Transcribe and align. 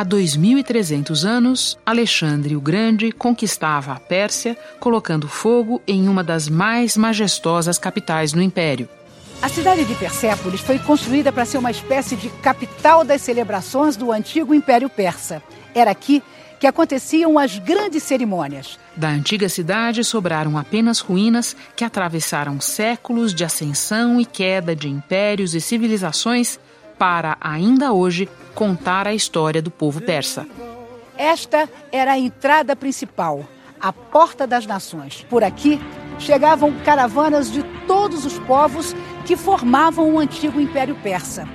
Há 0.00 0.04
2.300 0.06 1.28
anos, 1.28 1.78
Alexandre 1.84 2.56
o 2.56 2.60
Grande 2.62 3.12
conquistava 3.12 3.92
a 3.92 4.00
Pérsia, 4.00 4.56
colocando 4.80 5.28
fogo 5.28 5.82
em 5.86 6.08
uma 6.08 6.24
das 6.24 6.48
mais 6.48 6.96
majestosas 6.96 7.76
capitais 7.78 8.32
do 8.32 8.40
império. 8.40 8.88
A 9.42 9.48
cidade 9.50 9.84
de 9.84 9.94
Persépolis 9.94 10.62
foi 10.62 10.78
construída 10.78 11.30
para 11.30 11.44
ser 11.44 11.58
uma 11.58 11.70
espécie 11.70 12.16
de 12.16 12.30
capital 12.30 13.04
das 13.04 13.20
celebrações 13.20 13.94
do 13.94 14.10
antigo 14.10 14.54
Império 14.54 14.88
Persa. 14.88 15.42
Era 15.74 15.90
aqui 15.90 16.22
que 16.58 16.66
aconteciam 16.66 17.38
as 17.38 17.58
grandes 17.58 18.02
cerimônias. 18.02 18.78
Da 18.96 19.08
antiga 19.08 19.50
cidade 19.50 20.02
sobraram 20.02 20.56
apenas 20.56 21.00
ruínas 21.00 21.54
que 21.76 21.84
atravessaram 21.84 22.58
séculos 22.58 23.34
de 23.34 23.44
ascensão 23.44 24.18
e 24.18 24.24
queda 24.24 24.74
de 24.74 24.88
impérios 24.88 25.54
e 25.54 25.60
civilizações 25.60 26.58
para, 27.00 27.38
ainda 27.40 27.94
hoje, 27.94 28.28
contar 28.54 29.06
a 29.08 29.14
história 29.14 29.62
do 29.62 29.70
povo 29.70 30.02
persa. 30.02 30.46
Esta 31.16 31.66
era 31.90 32.12
a 32.12 32.18
entrada 32.18 32.76
principal, 32.76 33.46
a 33.80 33.90
porta 33.90 34.46
das 34.46 34.66
nações. 34.66 35.24
Por 35.30 35.42
aqui 35.42 35.80
chegavam 36.18 36.78
caravanas 36.84 37.50
de 37.50 37.62
todos 37.86 38.26
os 38.26 38.38
povos 38.40 38.94
que 39.24 39.34
formavam 39.34 40.12
o 40.12 40.18
antigo 40.18 40.60
Império 40.60 40.94
Persa. 40.96 41.48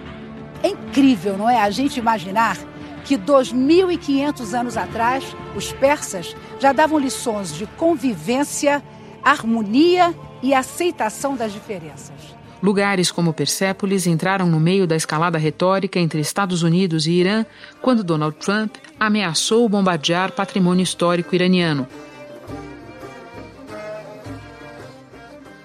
É 0.63 0.69
incrível, 0.69 1.37
não 1.37 1.47
é? 1.47 1.61
A 1.61 1.69
gente 1.69 1.99
imaginar 1.99 2.57
que 3.03 3.15
2.500 3.15 4.59
anos 4.59 4.75
atrás, 4.75 5.23
os 5.55 5.71
persas 5.73 6.35
já 6.59 6.73
davam 6.73 6.97
lições 6.97 7.53
de 7.53 7.67
convivência, 7.67 8.83
harmonia 9.23 10.11
e 10.41 10.55
aceitação 10.55 11.35
das 11.35 11.53
diferenças. 11.53 12.34
Lugares 12.65 13.11
como 13.11 13.31
Persépolis 13.31 14.07
entraram 14.07 14.47
no 14.47 14.59
meio 14.59 14.87
da 14.87 14.95
escalada 14.95 15.37
retórica 15.37 15.99
entre 15.99 16.19
Estados 16.19 16.63
Unidos 16.63 17.05
e 17.05 17.11
Irã 17.11 17.45
quando 17.79 18.03
Donald 18.03 18.35
Trump 18.37 18.77
ameaçou 18.99 19.69
bombardear 19.69 20.31
patrimônio 20.31 20.81
histórico 20.81 21.35
iraniano. 21.35 21.87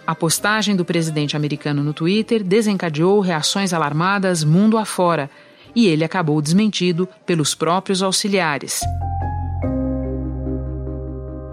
A 0.06 0.14
postagem 0.14 0.76
do 0.76 0.84
presidente 0.84 1.34
americano 1.34 1.82
no 1.82 1.94
Twitter 1.94 2.44
desencadeou 2.44 3.20
reações 3.20 3.72
alarmadas 3.72 4.44
mundo 4.44 4.76
afora 4.76 5.30
e 5.74 5.86
ele 5.86 6.04
acabou 6.04 6.42
desmentido 6.42 7.08
pelos 7.24 7.54
próprios 7.54 8.02
auxiliares. 8.02 8.82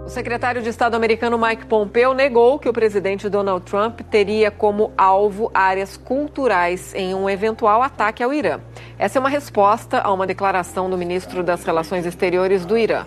O 0.08 0.10
secretário 0.10 0.62
de 0.62 0.70
Estado 0.70 0.94
americano 0.94 1.36
Mike 1.38 1.66
Pompeo 1.66 2.14
negou 2.14 2.58
que 2.58 2.66
o 2.66 2.72
presidente 2.72 3.28
Donald 3.28 3.62
Trump 3.66 4.00
teria 4.10 4.50
como 4.50 4.90
alvo 4.96 5.50
áreas 5.52 5.98
culturais 5.98 6.94
em 6.94 7.14
um 7.14 7.28
eventual 7.28 7.82
ataque 7.82 8.22
ao 8.22 8.32
Irã. 8.32 8.58
Essa 8.98 9.18
é 9.18 9.20
uma 9.20 9.28
resposta 9.28 10.00
a 10.00 10.10
uma 10.10 10.26
declaração 10.26 10.88
do 10.88 10.96
ministro 10.96 11.42
das 11.42 11.62
Relações 11.62 12.06
Exteriores 12.06 12.64
do 12.64 12.78
Irã. 12.78 13.04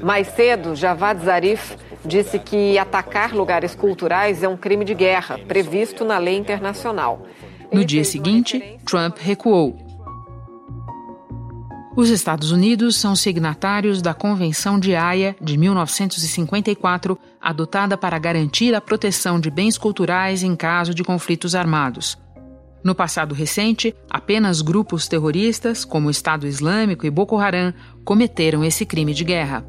Mais 0.00 0.28
cedo, 0.28 0.76
Javad 0.76 1.24
Zarif 1.24 1.76
disse 2.04 2.38
que 2.38 2.78
atacar 2.78 3.34
lugares 3.34 3.74
culturais 3.74 4.44
é 4.44 4.48
um 4.48 4.56
crime 4.56 4.84
de 4.84 4.94
guerra 4.94 5.40
previsto 5.48 6.04
na 6.04 6.18
lei 6.18 6.36
internacional. 6.36 7.26
No 7.72 7.84
dia 7.84 8.04
seguinte, 8.04 8.78
Trump 8.84 9.18
recuou 9.18 9.83
os 11.96 12.10
Estados 12.10 12.50
Unidos 12.50 12.96
são 12.96 13.14
signatários 13.14 14.02
da 14.02 14.12
Convenção 14.12 14.80
de 14.80 14.96
Haia 14.96 15.36
de 15.40 15.56
1954, 15.56 17.16
adotada 17.40 17.96
para 17.96 18.18
garantir 18.18 18.74
a 18.74 18.80
proteção 18.80 19.38
de 19.38 19.48
bens 19.48 19.78
culturais 19.78 20.42
em 20.42 20.56
caso 20.56 20.92
de 20.92 21.04
conflitos 21.04 21.54
armados. 21.54 22.18
No 22.82 22.94
passado 22.94 23.34
recente, 23.34 23.94
apenas 24.10 24.60
grupos 24.60 25.06
terroristas, 25.06 25.84
como 25.84 26.08
o 26.08 26.10
Estado 26.10 26.46
Islâmico 26.46 27.06
e 27.06 27.10
Boko 27.10 27.38
Haram, 27.38 27.72
cometeram 28.04 28.64
esse 28.64 28.84
crime 28.84 29.14
de 29.14 29.24
guerra. 29.24 29.64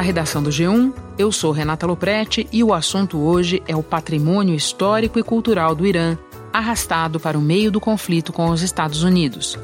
Da 0.00 0.04
redação 0.04 0.42
do 0.42 0.48
G1, 0.48 0.94
eu 1.18 1.30
sou 1.30 1.52
Renata 1.52 1.86
Loprete 1.86 2.48
e 2.50 2.64
o 2.64 2.72
assunto 2.72 3.18
hoje 3.18 3.62
é 3.68 3.76
o 3.76 3.82
patrimônio 3.82 4.54
histórico 4.54 5.18
e 5.18 5.22
cultural 5.22 5.74
do 5.74 5.86
Irã, 5.86 6.16
arrastado 6.50 7.20
para 7.20 7.36
o 7.36 7.42
meio 7.42 7.70
do 7.70 7.78
conflito 7.78 8.32
com 8.32 8.48
os 8.48 8.62
Estados 8.62 9.02
Unidos. 9.02 9.58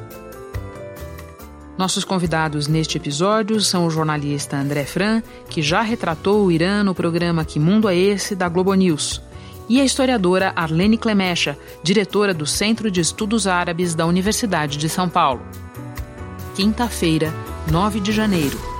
Nossos 1.78 2.04
convidados 2.04 2.68
neste 2.68 2.98
episódio 2.98 3.58
são 3.62 3.86
o 3.86 3.90
jornalista 3.90 4.58
André 4.58 4.84
Fran, 4.84 5.22
que 5.48 5.62
já 5.62 5.80
retratou 5.80 6.44
o 6.44 6.52
Irã 6.52 6.84
no 6.84 6.94
programa 6.94 7.42
Que 7.42 7.58
Mundo 7.58 7.88
é 7.88 7.96
Esse 7.96 8.36
da 8.36 8.46
Globo 8.46 8.74
News, 8.74 9.22
e 9.70 9.80
a 9.80 9.86
historiadora 9.86 10.52
Arlene 10.54 10.98
Clemecha, 10.98 11.58
diretora 11.82 12.34
do 12.34 12.44
Centro 12.44 12.90
de 12.90 13.00
Estudos 13.00 13.46
Árabes 13.46 13.94
da 13.94 14.04
Universidade 14.04 14.76
de 14.76 14.90
São 14.90 15.08
Paulo. 15.08 15.40
Quinta-feira, 16.54 17.32
9 17.70 18.00
de 18.00 18.12
janeiro. 18.12 18.75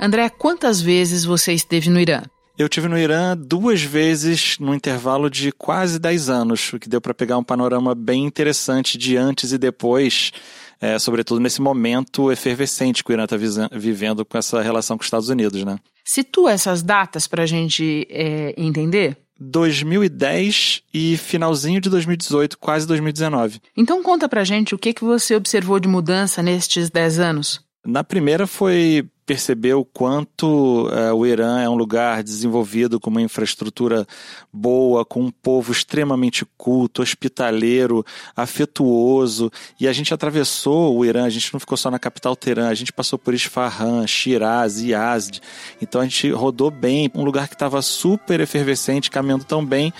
André, 0.00 0.28
quantas 0.28 0.80
vezes 0.80 1.24
você 1.24 1.52
esteve 1.52 1.88
no 1.90 1.98
Irã? 1.98 2.22
Eu 2.58 2.70
tive 2.70 2.88
no 2.88 2.98
Irã 2.98 3.36
duas 3.36 3.82
vezes 3.82 4.56
no 4.58 4.74
intervalo 4.74 5.28
de 5.28 5.52
quase 5.52 5.98
10 5.98 6.30
anos, 6.30 6.72
o 6.72 6.78
que 6.78 6.88
deu 6.88 7.02
para 7.02 7.12
pegar 7.12 7.36
um 7.36 7.44
panorama 7.44 7.94
bem 7.94 8.24
interessante 8.24 8.96
de 8.96 9.14
antes 9.14 9.52
e 9.52 9.58
depois, 9.58 10.32
é, 10.80 10.98
sobretudo 10.98 11.38
nesse 11.38 11.60
momento 11.60 12.32
efervescente 12.32 13.04
que 13.04 13.10
o 13.10 13.12
Irã 13.12 13.24
está 13.24 13.36
vivendo 13.72 14.24
com 14.24 14.38
essa 14.38 14.62
relação 14.62 14.96
com 14.96 15.02
os 15.02 15.06
Estados 15.06 15.28
Unidos, 15.28 15.64
né? 15.64 15.78
Situa 16.02 16.52
essas 16.52 16.82
datas 16.82 17.26
para 17.26 17.42
a 17.42 17.46
gente 17.46 18.06
é, 18.08 18.54
entender. 18.56 19.18
2010 19.38 20.82
e 20.94 21.18
finalzinho 21.18 21.78
de 21.78 21.90
2018, 21.90 22.56
quase 22.56 22.86
2019. 22.86 23.60
Então 23.76 24.02
conta 24.02 24.28
pra 24.28 24.44
gente 24.44 24.74
o 24.74 24.78
que, 24.78 24.94
que 24.94 25.04
você 25.04 25.34
observou 25.36 25.78
de 25.78 25.88
mudança 25.88 26.42
nestes 26.42 26.88
10 26.88 27.18
anos. 27.18 27.60
Na 27.84 28.02
primeira 28.02 28.46
foi 28.46 29.06
perceber 29.26 29.74
o 29.74 29.84
quanto 29.84 30.88
é, 30.92 31.12
o 31.12 31.26
Irã 31.26 31.60
é 31.60 31.68
um 31.68 31.74
lugar 31.74 32.22
desenvolvido 32.22 33.00
com 33.00 33.10
uma 33.10 33.20
infraestrutura 33.20 34.06
boa, 34.52 35.04
com 35.04 35.20
um 35.20 35.30
povo 35.32 35.72
extremamente 35.72 36.46
culto, 36.56 37.02
hospitaleiro, 37.02 38.06
afetuoso. 38.36 39.50
E 39.80 39.88
a 39.88 39.92
gente 39.92 40.14
atravessou 40.14 40.96
o 40.96 41.04
Irã, 41.04 41.24
a 41.24 41.30
gente 41.30 41.52
não 41.52 41.58
ficou 41.58 41.76
só 41.76 41.90
na 41.90 41.98
capital 41.98 42.36
Teherã, 42.36 42.68
a 42.68 42.74
gente 42.74 42.92
passou 42.92 43.18
por 43.18 43.34
Isfahan, 43.34 44.06
Shiraz, 44.06 44.80
Yazd. 44.80 45.40
Então 45.82 46.00
a 46.00 46.04
gente 46.04 46.30
rodou 46.30 46.70
bem, 46.70 47.10
um 47.12 47.24
lugar 47.24 47.48
que 47.48 47.54
estava 47.54 47.82
super 47.82 48.38
efervescente, 48.38 49.10
caminhando 49.10 49.44
tão 49.44 49.64
bem 49.64 49.92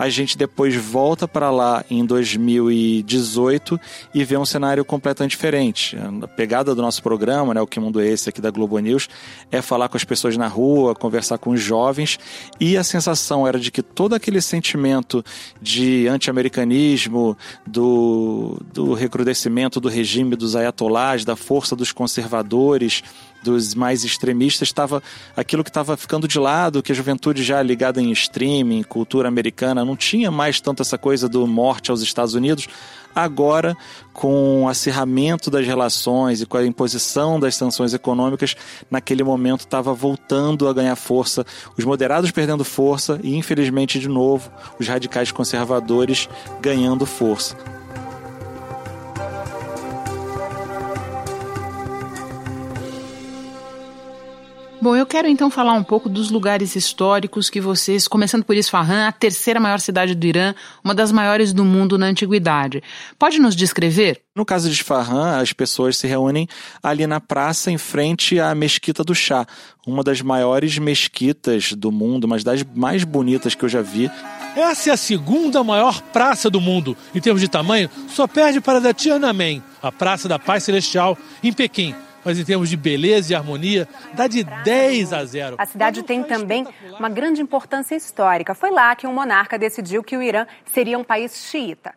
a 0.00 0.08
gente 0.08 0.38
depois 0.38 0.74
volta 0.74 1.28
para 1.28 1.50
lá 1.50 1.84
em 1.90 2.06
2018 2.06 3.78
e 4.14 4.24
vê 4.24 4.34
um 4.38 4.46
cenário 4.46 4.82
completamente 4.82 5.32
diferente. 5.32 5.94
A 6.22 6.26
pegada 6.26 6.74
do 6.74 6.80
nosso 6.80 7.02
programa, 7.02 7.52
né, 7.52 7.60
o 7.60 7.66
Que 7.66 7.78
Mundo 7.78 8.00
é 8.00 8.06
Esse 8.06 8.30
aqui 8.30 8.40
da 8.40 8.50
Globo 8.50 8.78
News, 8.78 9.10
é 9.52 9.60
falar 9.60 9.90
com 9.90 9.98
as 9.98 10.04
pessoas 10.04 10.38
na 10.38 10.48
rua, 10.48 10.94
conversar 10.94 11.36
com 11.36 11.50
os 11.50 11.60
jovens 11.60 12.18
e 12.58 12.78
a 12.78 12.82
sensação 12.82 13.46
era 13.46 13.60
de 13.60 13.70
que 13.70 13.82
todo 13.82 14.14
aquele 14.14 14.40
sentimento 14.40 15.22
de 15.60 16.08
anti-americanismo, 16.08 17.36
do, 17.66 18.58
do 18.72 18.94
recrudescimento 18.94 19.82
do 19.82 19.90
regime 19.90 20.34
dos 20.34 20.56
ayatollahs, 20.56 21.26
da 21.26 21.36
força 21.36 21.76
dos 21.76 21.92
conservadores, 21.92 23.02
dos 23.42 23.74
mais 23.74 24.04
extremistas 24.04 24.68
estava 24.68 25.02
aquilo 25.36 25.64
que 25.64 25.70
estava 25.70 25.96
ficando 25.96 26.28
de 26.28 26.38
lado, 26.38 26.82
que 26.82 26.92
a 26.92 26.94
juventude 26.94 27.42
já 27.42 27.62
ligada 27.62 28.00
em 28.00 28.10
streaming, 28.12 28.82
cultura 28.82 29.28
americana, 29.28 29.84
não 29.84 29.96
tinha 29.96 30.30
mais 30.30 30.60
tanto 30.60 30.82
essa 30.82 30.98
coisa 30.98 31.28
do 31.28 31.46
morte 31.46 31.90
aos 31.90 32.02
Estados 32.02 32.34
Unidos. 32.34 32.68
Agora, 33.14 33.76
com 34.12 34.64
o 34.64 34.68
acirramento 34.68 35.50
das 35.50 35.66
relações 35.66 36.40
e 36.40 36.46
com 36.46 36.56
a 36.56 36.64
imposição 36.64 37.40
das 37.40 37.56
sanções 37.56 37.92
econômicas, 37.92 38.54
naquele 38.90 39.24
momento 39.24 39.60
estava 39.60 39.92
voltando 39.92 40.68
a 40.68 40.72
ganhar 40.72 40.94
força, 40.94 41.44
os 41.76 41.84
moderados 41.84 42.30
perdendo 42.30 42.64
força 42.64 43.18
e, 43.22 43.36
infelizmente, 43.36 43.98
de 43.98 44.08
novo, 44.08 44.50
os 44.78 44.86
radicais 44.86 45.32
conservadores 45.32 46.28
ganhando 46.60 47.04
força. 47.04 47.79
Bom, 54.82 54.96
eu 54.96 55.04
quero 55.04 55.28
então 55.28 55.50
falar 55.50 55.74
um 55.74 55.82
pouco 55.82 56.08
dos 56.08 56.30
lugares 56.30 56.74
históricos 56.74 57.50
que 57.50 57.60
vocês, 57.60 58.08
começando 58.08 58.44
por 58.44 58.56
Isfahan, 58.56 59.08
a 59.08 59.12
terceira 59.12 59.60
maior 59.60 59.78
cidade 59.78 60.14
do 60.14 60.26
Irã, 60.26 60.54
uma 60.82 60.94
das 60.94 61.12
maiores 61.12 61.52
do 61.52 61.66
mundo 61.66 61.98
na 61.98 62.06
antiguidade. 62.06 62.82
Pode 63.18 63.38
nos 63.38 63.54
descrever? 63.54 64.22
No 64.34 64.42
caso 64.42 64.70
de 64.70 64.74
Isfahan, 64.74 65.36
as 65.36 65.52
pessoas 65.52 65.98
se 65.98 66.06
reúnem 66.06 66.48
ali 66.82 67.06
na 67.06 67.20
praça 67.20 67.70
em 67.70 67.76
frente 67.76 68.40
à 68.40 68.54
Mesquita 68.54 69.04
do 69.04 69.14
Chá, 69.14 69.46
uma 69.86 70.02
das 70.02 70.22
maiores 70.22 70.78
mesquitas 70.78 71.74
do 71.74 71.92
mundo, 71.92 72.24
uma 72.24 72.38
das 72.38 72.64
mais 72.74 73.04
bonitas 73.04 73.54
que 73.54 73.62
eu 73.62 73.68
já 73.68 73.82
vi. 73.82 74.10
Essa 74.56 74.88
é 74.88 74.92
a 74.94 74.96
segunda 74.96 75.62
maior 75.62 76.00
praça 76.00 76.48
do 76.48 76.58
mundo. 76.58 76.96
Em 77.14 77.20
termos 77.20 77.42
de 77.42 77.48
tamanho, 77.48 77.90
só 78.08 78.26
perde 78.26 78.62
para 78.62 78.78
a 78.78 78.80
da 78.80 78.94
Tiananmen, 78.94 79.62
a 79.82 79.92
Praça 79.92 80.26
da 80.26 80.38
Paz 80.38 80.64
Celestial, 80.64 81.18
em 81.42 81.52
Pequim 81.52 81.94
mas 82.24 82.38
em 82.38 82.44
termos 82.44 82.68
de 82.68 82.76
beleza 82.76 83.32
e 83.32 83.36
harmonia, 83.36 83.88
dá 84.14 84.26
de 84.26 84.44
10 84.44 85.12
a 85.12 85.24
0. 85.24 85.56
A 85.58 85.66
cidade 85.66 86.02
tem 86.02 86.22
também 86.22 86.66
uma 86.98 87.08
grande 87.08 87.40
importância 87.40 87.94
histórica. 87.94 88.54
Foi 88.54 88.70
lá 88.70 88.94
que 88.94 89.06
um 89.06 89.12
monarca 89.12 89.58
decidiu 89.58 90.02
que 90.02 90.16
o 90.16 90.22
Irã 90.22 90.46
seria 90.72 90.98
um 90.98 91.04
país 91.04 91.48
xiita 91.50 91.94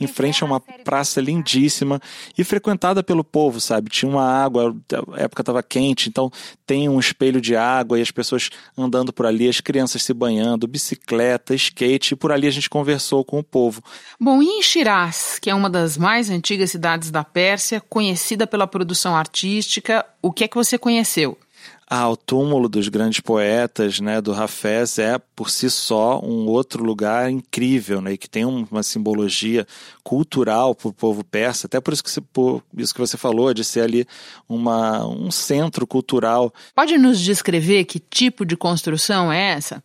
em 0.00 0.06
frente 0.06 0.42
a 0.42 0.46
uma 0.46 0.60
praça 0.60 1.20
lindíssima 1.20 2.00
e 2.36 2.44
frequentada 2.44 3.02
pelo 3.02 3.24
povo, 3.24 3.60
sabe? 3.60 3.90
Tinha 3.90 4.10
uma 4.10 4.24
água, 4.24 4.76
a 5.12 5.22
época 5.22 5.42
estava 5.42 5.62
quente, 5.62 6.08
então 6.08 6.30
tem 6.66 6.88
um 6.88 7.00
espelho 7.00 7.40
de 7.40 7.56
água 7.56 7.98
e 7.98 8.02
as 8.02 8.10
pessoas 8.10 8.50
andando 8.76 9.12
por 9.12 9.26
ali, 9.26 9.48
as 9.48 9.60
crianças 9.60 10.02
se 10.02 10.12
banhando, 10.12 10.66
bicicleta, 10.66 11.54
skate, 11.54 12.14
e 12.14 12.16
por 12.16 12.32
ali 12.32 12.46
a 12.46 12.50
gente 12.50 12.68
conversou 12.68 13.24
com 13.24 13.38
o 13.38 13.44
povo. 13.44 13.82
Bom, 14.20 14.42
e 14.42 14.46
em 14.46 14.62
Shiraz, 14.62 15.38
que 15.40 15.50
é 15.50 15.54
uma 15.54 15.70
das 15.70 15.96
mais 15.96 16.30
antigas 16.30 16.70
cidades 16.70 17.10
da 17.10 17.24
Pérsia, 17.24 17.80
conhecida 17.80 18.46
pela 18.46 18.66
produção 18.66 19.16
artística, 19.16 20.04
o 20.20 20.32
que 20.32 20.44
é 20.44 20.48
que 20.48 20.56
você 20.56 20.76
conheceu? 20.76 21.38
Ah, 21.88 22.08
o 22.08 22.16
túmulo 22.16 22.68
dos 22.68 22.88
grandes 22.88 23.20
poetas, 23.20 24.00
né, 24.00 24.20
do 24.20 24.32
Hafez 24.32 24.98
é 24.98 25.18
por 25.36 25.50
si 25.50 25.70
só 25.70 26.20
um 26.20 26.46
outro 26.46 26.82
lugar 26.82 27.30
incrível, 27.30 28.00
né, 28.00 28.12
e 28.12 28.18
que 28.18 28.28
tem 28.28 28.44
uma 28.44 28.82
simbologia 28.82 29.66
cultural 30.02 30.74
para 30.74 30.88
o 30.88 30.92
povo 30.92 31.22
persa. 31.22 31.66
Até 31.66 31.80
por 31.80 31.92
isso 31.92 32.02
que, 32.02 32.10
você, 32.10 32.22
isso 32.78 32.94
que 32.94 33.00
você 33.00 33.16
falou 33.16 33.52
de 33.52 33.64
ser 33.64 33.80
ali 33.80 34.06
uma, 34.48 35.06
um 35.06 35.30
centro 35.30 35.86
cultural. 35.86 36.52
Pode 36.74 36.96
nos 36.96 37.20
descrever 37.20 37.84
que 37.84 37.98
tipo 37.98 38.44
de 38.46 38.56
construção 38.56 39.32
é 39.32 39.52
essa? 39.52 39.82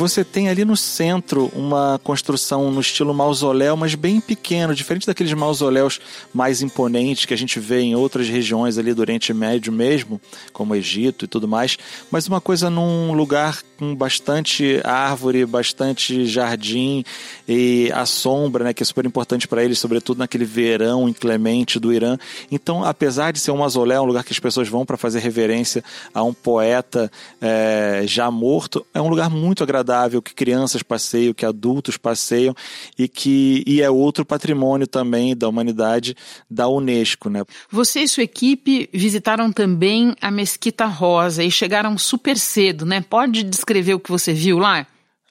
Você 0.00 0.24
tem 0.24 0.48
ali 0.48 0.64
no 0.64 0.78
centro 0.78 1.52
uma 1.54 2.00
construção 2.02 2.70
no 2.70 2.80
estilo 2.80 3.12
mausoléu, 3.12 3.76
mas 3.76 3.94
bem 3.94 4.18
pequeno, 4.18 4.74
diferente 4.74 5.06
daqueles 5.06 5.34
mausoléus 5.34 6.00
mais 6.32 6.62
imponentes 6.62 7.26
que 7.26 7.34
a 7.34 7.36
gente 7.36 7.60
vê 7.60 7.82
em 7.82 7.94
outras 7.94 8.26
regiões 8.26 8.78
ali 8.78 8.94
do 8.94 9.00
Oriente 9.00 9.34
Médio 9.34 9.70
mesmo, 9.70 10.18
como 10.54 10.74
Egito 10.74 11.26
e 11.26 11.28
tudo 11.28 11.46
mais, 11.46 11.76
mas 12.10 12.26
uma 12.26 12.40
coisa 12.40 12.70
num 12.70 13.12
lugar 13.12 13.58
com 13.78 13.94
bastante 13.94 14.80
árvore, 14.84 15.44
bastante 15.44 16.24
jardim 16.24 17.04
e 17.46 17.92
a 17.94 18.06
sombra, 18.06 18.64
né, 18.64 18.72
que 18.72 18.82
é 18.82 18.86
super 18.86 19.04
importante 19.04 19.46
para 19.46 19.62
eles, 19.62 19.78
sobretudo 19.78 20.16
naquele 20.16 20.46
verão 20.46 21.10
inclemente 21.10 21.78
do 21.78 21.92
Irã. 21.92 22.16
Então, 22.50 22.84
apesar 22.84 23.34
de 23.34 23.38
ser 23.38 23.50
um 23.50 23.58
mausoléu, 23.58 24.02
um 24.02 24.06
lugar 24.06 24.24
que 24.24 24.32
as 24.32 24.38
pessoas 24.38 24.66
vão 24.66 24.86
para 24.86 24.96
fazer 24.96 25.18
reverência 25.18 25.84
a 26.14 26.22
um 26.22 26.32
poeta 26.32 27.12
é, 27.38 28.04
já 28.06 28.30
morto, 28.30 28.86
é 28.94 29.00
um 29.00 29.08
lugar 29.08 29.28
muito 29.28 29.62
agradável 29.62 29.89
agradável 29.90 30.22
que 30.22 30.34
crianças 30.34 30.82
passeiam, 30.82 31.34
que 31.34 31.44
adultos 31.44 31.96
passeiam 31.96 32.54
e 32.96 33.08
que 33.08 33.62
e 33.66 33.82
é 33.82 33.90
outro 33.90 34.24
patrimônio 34.24 34.86
também 34.86 35.36
da 35.36 35.48
humanidade 35.48 36.16
da 36.48 36.68
Unesco, 36.68 37.28
né? 37.28 37.42
Você 37.70 38.00
e 38.00 38.08
sua 38.08 38.22
equipe 38.22 38.88
visitaram 38.92 39.52
também 39.52 40.14
a 40.20 40.30
Mesquita 40.30 40.86
Rosa 40.86 41.42
e 41.42 41.50
chegaram 41.50 41.98
super 41.98 42.38
cedo, 42.38 42.86
né? 42.86 43.00
Pode 43.00 43.42
descrever 43.42 43.94
o 43.94 44.00
que 44.00 44.10
você 44.10 44.32
viu 44.32 44.58
lá? 44.58 44.86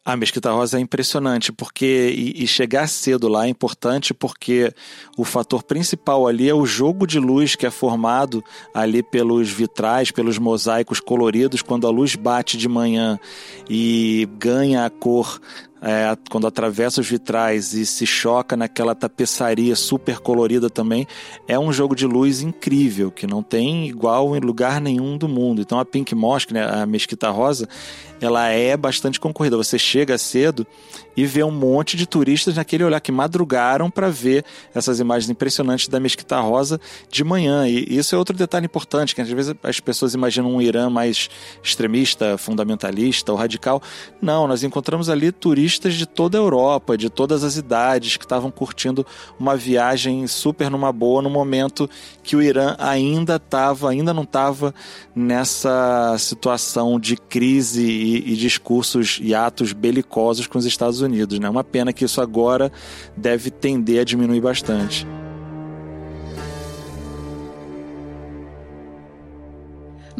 A 0.05 0.15
Mesquita 0.15 0.51
Rosa 0.51 0.77
é 0.77 0.81
impressionante, 0.81 1.51
porque 1.51 2.13
e, 2.15 2.43
e, 2.43 2.47
chegar 2.47 2.87
cedo 2.87 3.27
lá 3.27 3.45
é 3.45 3.49
importante 3.49 4.13
porque 4.13 4.73
o 5.17 5.25
fator 5.25 5.61
principal 5.61 6.25
ali 6.25 6.49
é 6.49 6.53
o 6.53 6.65
jogo 6.65 7.05
de 7.05 7.19
luz 7.19 7.55
que 7.55 7.65
é 7.65 7.69
formado 7.69 8.43
ali 8.73 9.03
pelos 9.03 9.49
vitrais, 9.51 10.09
pelos 10.09 10.37
mosaicos 10.37 10.99
coloridos, 10.99 11.61
quando 11.61 11.85
a 11.85 11.91
luz 11.91 12.15
bate 12.15 12.57
de 12.57 12.67
manhã 12.67 13.19
e 13.69 14.27
ganha 14.39 14.85
a 14.85 14.89
cor 14.89 15.39
é, 15.81 16.17
quando 16.29 16.47
atravessa 16.47 16.99
os 16.99 17.09
vitrais 17.09 17.73
e 17.73 17.85
se 17.85 18.05
choca 18.05 18.57
naquela 18.57 18.93
tapeçaria 18.93 19.75
super 19.75 20.19
colorida 20.19 20.69
também, 20.69 21.07
é 21.47 21.57
um 21.57 21.71
jogo 21.71 21.95
de 21.95 22.05
luz 22.05 22.41
incrível, 22.41 23.11
que 23.11 23.25
não 23.25 23.41
tem 23.41 23.87
igual 23.87 24.35
em 24.35 24.39
lugar 24.39 24.81
nenhum 24.81 25.17
do 25.17 25.27
mundo. 25.27 25.61
Então 25.61 25.79
a 25.79 25.85
Pink 25.85 26.13
Mosque, 26.13 26.53
né, 26.53 26.67
a 26.69 26.85
Mesquita 26.85 27.29
Rosa, 27.29 27.67
ela 28.21 28.47
é 28.49 28.75
bastante 28.75 29.19
concorrida. 29.19 29.57
Você 29.57 29.77
chega 29.77 30.17
cedo 30.17 30.65
e 31.15 31.25
vê 31.25 31.43
um 31.43 31.51
monte 31.51 31.97
de 31.97 32.07
turistas 32.07 32.55
naquele 32.55 32.83
olhar 32.83 32.99
que 33.01 33.11
madrugaram 33.11 33.91
para 33.91 34.09
ver 34.09 34.45
essas 34.73 34.99
imagens 34.99 35.29
impressionantes 35.29 35.87
da 35.87 35.99
Mesquita 35.99 36.39
Rosa 36.39 36.79
de 37.11 37.23
manhã. 37.23 37.67
E 37.67 37.97
isso 37.97 38.15
é 38.15 38.17
outro 38.17 38.35
detalhe 38.37 38.65
importante, 38.65 39.13
que 39.13 39.21
às 39.21 39.29
vezes 39.29 39.53
as 39.61 39.79
pessoas 39.81 40.13
imaginam 40.13 40.55
um 40.55 40.61
Irã 40.61 40.89
mais 40.89 41.29
extremista, 41.61 42.37
fundamentalista 42.37 43.31
ou 43.31 43.37
radical. 43.37 43.81
Não, 44.21 44.47
nós 44.47 44.63
encontramos 44.63 45.09
ali 45.09 45.31
turistas 45.31 45.95
de 45.95 46.05
toda 46.05 46.37
a 46.37 46.41
Europa, 46.41 46.97
de 46.97 47.09
todas 47.09 47.43
as 47.43 47.57
idades, 47.57 48.15
que 48.15 48.23
estavam 48.25 48.49
curtindo 48.49 49.05
uma 49.37 49.57
viagem 49.57 50.25
super 50.27 50.69
numa 50.69 50.93
boa 50.93 51.21
no 51.21 51.29
momento 51.29 51.89
que 52.23 52.35
o 52.35 52.41
Irã 52.41 52.75
ainda 52.77 53.35
estava, 53.35 53.89
ainda 53.89 54.13
não 54.13 54.23
estava 54.23 54.73
nessa 55.15 56.15
situação 56.17 56.99
de 56.99 57.17
crise 57.17 57.83
e, 58.17 58.35
discursos 58.35 59.19
e 59.21 59.33
atos 59.33 59.73
belicosos 59.73 60.47
com 60.47 60.57
os 60.57 60.65
Estados 60.65 61.01
Unidos. 61.01 61.39
Né? 61.39 61.49
Uma 61.49 61.63
pena 61.63 61.93
que 61.93 62.05
isso 62.05 62.21
agora 62.21 62.71
deve 63.15 63.49
tender 63.49 64.01
a 64.01 64.03
diminuir 64.03 64.41
bastante. 64.41 65.07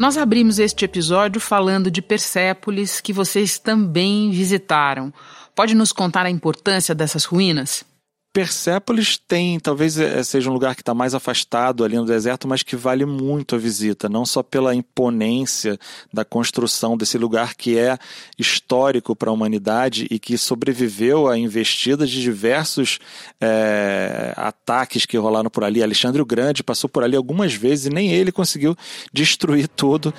Nós 0.00 0.16
abrimos 0.16 0.58
este 0.58 0.86
episódio 0.86 1.38
falando 1.38 1.90
de 1.90 2.00
Persépolis, 2.00 3.02
que 3.02 3.12
vocês 3.12 3.58
também 3.58 4.30
visitaram. 4.30 5.12
Pode 5.54 5.74
nos 5.74 5.92
contar 5.92 6.24
a 6.24 6.30
importância 6.30 6.94
dessas 6.94 7.26
ruínas? 7.26 7.84
Persépolis 8.32 9.18
tem, 9.18 9.58
talvez 9.58 9.98
eh, 9.98 10.22
seja 10.22 10.48
um 10.48 10.52
lugar 10.52 10.76
que 10.76 10.82
está 10.82 10.94
mais 10.94 11.14
afastado 11.14 11.84
ali 11.84 11.96
no 11.96 12.04
deserto, 12.04 12.46
mas 12.46 12.62
que 12.62 12.76
vale 12.76 13.04
muito 13.04 13.56
a 13.56 13.58
visita, 13.58 14.08
não 14.08 14.24
só 14.24 14.40
pela 14.40 14.72
imponência 14.72 15.76
da 16.12 16.24
construção 16.24 16.96
desse 16.96 17.18
lugar 17.18 17.56
que 17.56 17.76
é 17.76 17.98
histórico 18.38 19.16
para 19.16 19.30
a 19.30 19.32
humanidade 19.32 20.06
e 20.08 20.18
que 20.20 20.38
sobreviveu 20.38 21.26
a 21.26 21.36
investidas 21.36 22.08
de 22.08 22.22
diversos 22.22 23.00
é, 23.40 24.32
ataques 24.36 25.04
que 25.04 25.16
rolaram 25.16 25.50
por 25.50 25.64
ali. 25.64 25.82
Alexandre 25.82 26.22
o 26.22 26.26
Grande 26.26 26.62
passou 26.62 26.88
por 26.88 27.02
ali 27.02 27.16
algumas 27.16 27.52
vezes 27.54 27.86
e 27.86 27.90
nem 27.90 28.12
ele 28.12 28.30
conseguiu 28.30 28.76
destruir 29.12 29.66
tudo. 29.66 30.14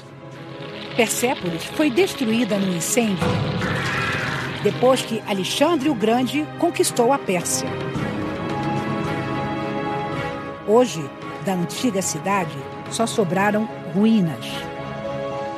Persépolis 0.98 1.63
foi 1.63 1.90
destruída 1.90 2.60
no 2.60 2.75
incêndio 2.75 3.25
depois 4.63 5.02
que 5.02 5.22
Alexandre 5.28 5.90
o 5.90 5.96
Grande 5.96 6.46
conquistou 6.60 7.12
a 7.12 7.18
Pérsia. 7.18 7.90
Hoje, 10.71 11.03
da 11.45 11.53
antiga 11.53 12.01
cidade, 12.01 12.56
só 12.91 13.06
sobraram 13.06 13.67
ruínas. 13.93 14.46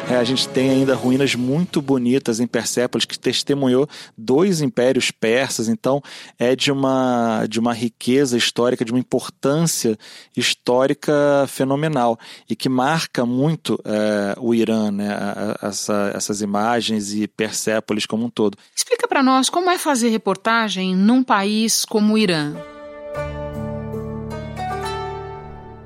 É, 0.10 0.16
a 0.16 0.24
gente 0.24 0.50
tem 0.50 0.72
ainda 0.72 0.96
ruínas 0.96 1.36
muito 1.36 1.84
bonitas 1.84 2.40
em 2.40 2.48
Persépolis 2.48 3.06
que 3.06 3.20
testemunhou 3.20 3.88
dois 4.18 4.60
impérios 4.60 5.12
persas, 5.12 5.70
então 5.70 6.02
é 6.40 6.56
de 6.56 6.72
uma, 6.72 7.46
de 7.48 7.60
uma 7.60 7.76
riqueza 7.76 8.36
histórica, 8.36 8.84
de 8.84 8.92
uma 8.92 9.00
importância 9.00 9.96
histórica 10.36 11.46
fenomenal 11.48 12.18
e 12.50 12.56
que 12.56 12.68
marca 12.68 13.24
muito 13.24 13.80
é, 13.86 14.34
o 14.40 14.56
Irã, 14.56 14.90
né, 14.90 15.16
essa, 15.62 16.12
essas 16.16 16.42
imagens 16.42 17.14
e 17.14 17.28
Persépolis 17.28 18.08
como 18.08 18.26
um 18.26 18.32
todo. 18.32 18.58
Explica 18.76 19.08
para 19.08 19.22
nós 19.22 19.48
como 19.48 19.70
é 19.70 19.78
fazer 19.78 20.10
reportagem 20.10 20.96
num 20.96 21.24
país 21.24 21.86
como 21.86 22.16
o 22.16 22.18
Irã. 22.18 22.56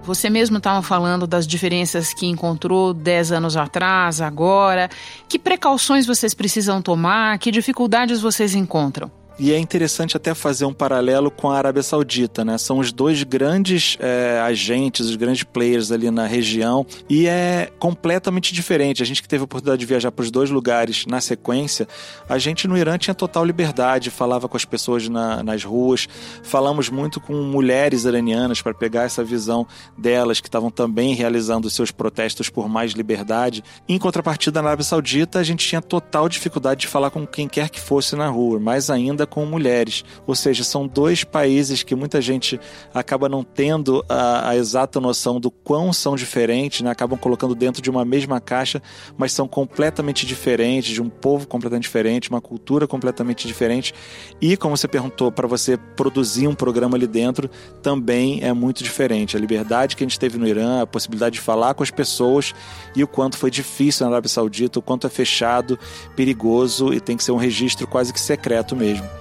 Você 0.08 0.30
mesmo 0.30 0.58
estava 0.58 0.82
falando 0.82 1.28
das 1.28 1.46
diferenças 1.46 2.14
que 2.14 2.26
encontrou 2.26 2.94
10 2.94 3.34
anos 3.34 3.58
atrás, 3.58 4.22
agora. 4.22 4.90
Que 5.28 5.38
precauções 5.38 6.06
vocês 6.06 6.34
precisam 6.34 6.82
tomar? 6.82 7.38
Que 7.40 7.52
dificuldades 7.52 8.22
vocês 8.22 8.56
encontram? 8.56 9.12
E 9.40 9.54
é 9.54 9.60
interessante 9.60 10.18
até 10.18 10.34
fazer 10.34 10.66
um 10.66 10.74
paralelo 10.74 11.30
com 11.30 11.52
a 11.52 11.58
Arábia 11.58 11.84
Saudita, 11.84 12.44
né? 12.44 12.58
São 12.58 12.80
os 12.80 12.92
dois 12.92 13.22
grandes 13.22 13.96
é, 14.00 14.42
agentes, 14.44 15.08
os 15.08 15.16
grandes 15.16 15.44
players 15.44 15.92
ali 15.92 16.10
na 16.10 16.26
região, 16.26 16.84
e 17.08 17.28
é 17.28 17.70
completamente 17.78 18.52
diferente. 18.52 19.04
A 19.04 19.06
gente 19.06 19.22
que 19.22 19.28
teve 19.28 19.42
a 19.42 19.46
oportunidade 19.46 19.80
de 19.80 19.86
viajar 19.86 20.12
para 20.12 20.24
os 20.24 20.32
dois 20.32 20.50
lugares 20.50 21.06
na 21.06 21.22
sequência, 21.22 21.88
a 22.28 22.40
gente 22.40 22.68
no 22.68 22.76
Irã 22.76 22.98
tinha 22.98 23.14
total 23.14 23.46
liberdade, 23.46 24.10
falava 24.10 24.50
com 24.50 24.58
as 24.58 24.66
pessoas 24.66 25.08
na, 25.08 25.44
nas 25.44 25.64
ruas, 25.64 26.08
falamos 26.42 26.90
muito 26.90 27.22
com 27.22 27.34
mulheres 27.44 28.06
iranianas 28.06 28.60
para 28.60 28.74
pegar 28.74 29.04
essa 29.04 29.24
visão 29.24 29.68
delas 29.96 30.40
que 30.40 30.48
estavam 30.48 30.72
também 30.72 31.14
realizando 31.14 31.70
seus 31.70 31.92
protestos 31.92 32.50
por 32.50 32.68
mais 32.68 32.94
liberdade. 32.94 33.64
Em 33.88 34.00
contrapartida, 34.00 34.64
na 34.64 34.70
Arábia 34.70 34.84
Saudita, 34.84 35.38
a 35.38 35.44
gente 35.44 35.68
tinha 35.68 35.82
total 35.82 36.28
dificuldade 36.28 36.82
de 36.82 36.88
falar 36.88 37.12
com 37.12 37.28
quem 37.28 37.48
quer 37.48 37.70
que 37.70 37.80
fosse 37.80 38.16
na 38.16 38.30
rua, 38.30 38.60
mais 38.60 38.90
ainda 38.90 39.27
com 39.28 39.46
mulheres. 39.46 40.04
Ou 40.26 40.36
seja, 40.36 40.64
são 40.64 40.88
dois 40.88 41.24
países 41.24 41.84
que 41.84 41.96
muita 41.96 42.22
gente 42.22 42.60
acaba 42.94 43.30
não 43.30 43.44
tendo 43.44 44.04
a, 44.10 44.50
a 44.50 44.56
exata 44.56 45.00
noção 45.00 45.40
do 45.40 45.52
quão 45.52 45.92
são 45.94 46.16
diferentes, 46.16 46.82
né? 46.82 46.92
acabam 46.92 47.18
colocando 47.18 47.54
dentro 47.54 47.82
de 47.82 47.90
uma 47.90 48.04
mesma 48.04 48.40
caixa, 48.40 48.82
mas 49.18 49.32
são 49.32 49.48
completamente 49.48 50.26
diferentes, 50.26 50.94
de 50.94 51.02
um 51.02 51.10
povo 51.10 51.48
completamente 51.48 51.84
diferente, 51.84 52.30
uma 52.30 52.42
cultura 52.42 52.88
completamente 52.88 53.48
diferente. 53.48 53.94
E, 54.42 54.56
como 54.58 54.76
você 54.76 54.88
perguntou, 54.88 55.32
para 55.32 55.48
você 55.48 55.78
produzir 55.96 56.48
um 56.48 56.56
programa 56.56 56.98
ali 56.98 57.08
dentro 57.08 57.50
também 57.82 58.44
é 58.44 58.54
muito 58.54 58.84
diferente. 58.84 59.36
A 59.36 59.40
liberdade 59.40 59.96
que 59.96 60.04
a 60.04 60.08
gente 60.08 60.20
teve 60.20 60.38
no 60.38 60.48
Irã, 60.48 60.82
a 60.82 60.88
possibilidade 60.88 61.36
de 61.36 61.42
falar 61.42 61.74
com 61.74 61.84
as 61.84 61.92
pessoas 61.92 62.54
e 62.96 63.04
o 63.04 63.08
quanto 63.08 63.38
foi 63.38 63.52
difícil 63.52 64.06
na 64.06 64.12
Arábia 64.12 64.30
Saudita, 64.30 64.80
o 64.80 64.82
quanto 64.82 65.08
é 65.08 65.10
fechado, 65.10 65.78
perigoso 66.16 66.94
e 66.94 67.00
tem 67.00 67.18
que 67.18 67.24
ser 67.24 67.32
um 67.32 67.38
registro 67.38 67.88
quase 67.88 68.14
que 68.14 68.20
secreto 68.20 68.76
mesmo. 68.76 69.17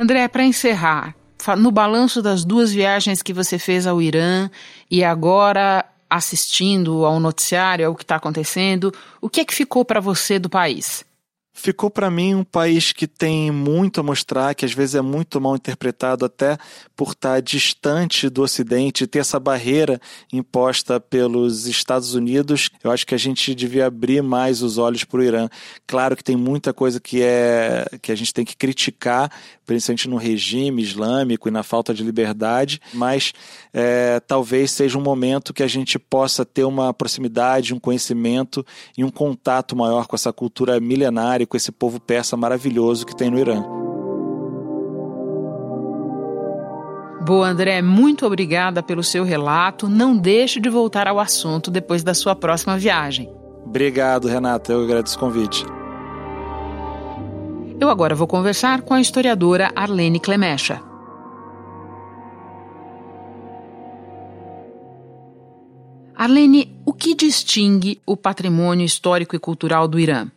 André, 0.00 0.26
para 0.28 0.42
encerrar, 0.42 1.14
no 1.58 1.70
balanço 1.70 2.22
das 2.22 2.42
duas 2.42 2.72
viagens 2.72 3.20
que 3.20 3.34
você 3.34 3.58
fez 3.58 3.86
ao 3.86 4.00
Irã 4.00 4.48
e 4.90 5.04
agora 5.04 5.84
assistindo 6.08 7.04
ao 7.04 7.20
noticiário, 7.20 7.86
ao 7.86 7.94
que 7.94 8.02
está 8.02 8.16
acontecendo, 8.16 8.94
o 9.20 9.28
que 9.28 9.42
é 9.42 9.44
que 9.44 9.54
ficou 9.54 9.84
para 9.84 10.00
você 10.00 10.38
do 10.38 10.48
país? 10.48 11.04
Ficou 11.60 11.90
para 11.90 12.10
mim 12.10 12.34
um 12.34 12.44
país 12.44 12.92
que 12.92 13.06
tem 13.06 13.50
muito 13.50 14.00
a 14.00 14.02
mostrar, 14.02 14.54
que 14.54 14.64
às 14.64 14.72
vezes 14.72 14.94
é 14.94 15.02
muito 15.02 15.40
mal 15.40 15.54
interpretado 15.54 16.24
até 16.24 16.56
por 16.96 17.12
estar 17.12 17.40
distante 17.40 18.28
do 18.30 18.42
Ocidente, 18.42 19.06
ter 19.06 19.18
essa 19.18 19.38
barreira 19.38 20.00
imposta 20.32 20.98
pelos 20.98 21.66
Estados 21.66 22.14
Unidos. 22.14 22.70
Eu 22.82 22.90
acho 22.90 23.06
que 23.06 23.14
a 23.14 23.18
gente 23.18 23.54
devia 23.54 23.86
abrir 23.86 24.22
mais 24.22 24.62
os 24.62 24.78
olhos 24.78 25.04
para 25.04 25.20
o 25.20 25.22
Irã. 25.22 25.48
Claro 25.86 26.16
que 26.16 26.24
tem 26.24 26.36
muita 26.36 26.72
coisa 26.72 26.98
que 26.98 27.22
é 27.22 27.86
que 28.00 28.10
a 28.10 28.16
gente 28.16 28.32
tem 28.32 28.44
que 28.44 28.56
criticar, 28.56 29.30
principalmente 29.66 30.08
no 30.08 30.16
regime 30.16 30.82
islâmico 30.82 31.48
e 31.48 31.50
na 31.52 31.62
falta 31.62 31.92
de 31.92 32.02
liberdade, 32.02 32.80
mas 32.94 33.32
é, 33.72 34.18
talvez 34.20 34.70
seja 34.70 34.98
um 34.98 35.02
momento 35.02 35.52
que 35.52 35.62
a 35.62 35.68
gente 35.68 35.98
possa 35.98 36.44
ter 36.44 36.64
uma 36.64 36.94
proximidade, 36.94 37.74
um 37.74 37.78
conhecimento 37.78 38.64
e 38.96 39.04
um 39.04 39.10
contato 39.10 39.76
maior 39.76 40.06
com 40.06 40.16
essa 40.16 40.32
cultura 40.32 40.80
milenária 40.80 41.46
com 41.50 41.56
esse 41.56 41.72
povo 41.72 41.98
persa 41.98 42.36
maravilhoso 42.36 43.04
que 43.04 43.14
tem 43.14 43.28
no 43.28 43.38
Irã. 43.38 43.62
Boa, 47.22 47.48
André, 47.48 47.82
muito 47.82 48.24
obrigada 48.24 48.82
pelo 48.82 49.02
seu 49.02 49.24
relato. 49.24 49.88
Não 49.88 50.16
deixe 50.16 50.60
de 50.60 50.70
voltar 50.70 51.06
ao 51.06 51.18
assunto 51.18 51.70
depois 51.70 52.02
da 52.02 52.14
sua 52.14 52.34
próxima 52.34 52.78
viagem. 52.78 53.30
Obrigado, 53.66 54.26
Renata. 54.26 54.72
Eu 54.72 54.84
agradeço 54.84 55.16
o 55.16 55.20
convite. 55.20 55.66
Eu 57.78 57.90
agora 57.90 58.14
vou 58.14 58.26
conversar 58.26 58.82
com 58.82 58.94
a 58.94 59.00
historiadora 59.00 59.70
Arlene 59.74 60.20
Clemecha. 60.20 60.80
Arlene, 66.14 66.80
o 66.84 66.92
que 66.92 67.14
distingue 67.14 68.00
o 68.06 68.16
patrimônio 68.16 68.84
histórico 68.84 69.34
e 69.34 69.38
cultural 69.38 69.88
do 69.88 69.98
Irã? 69.98 70.30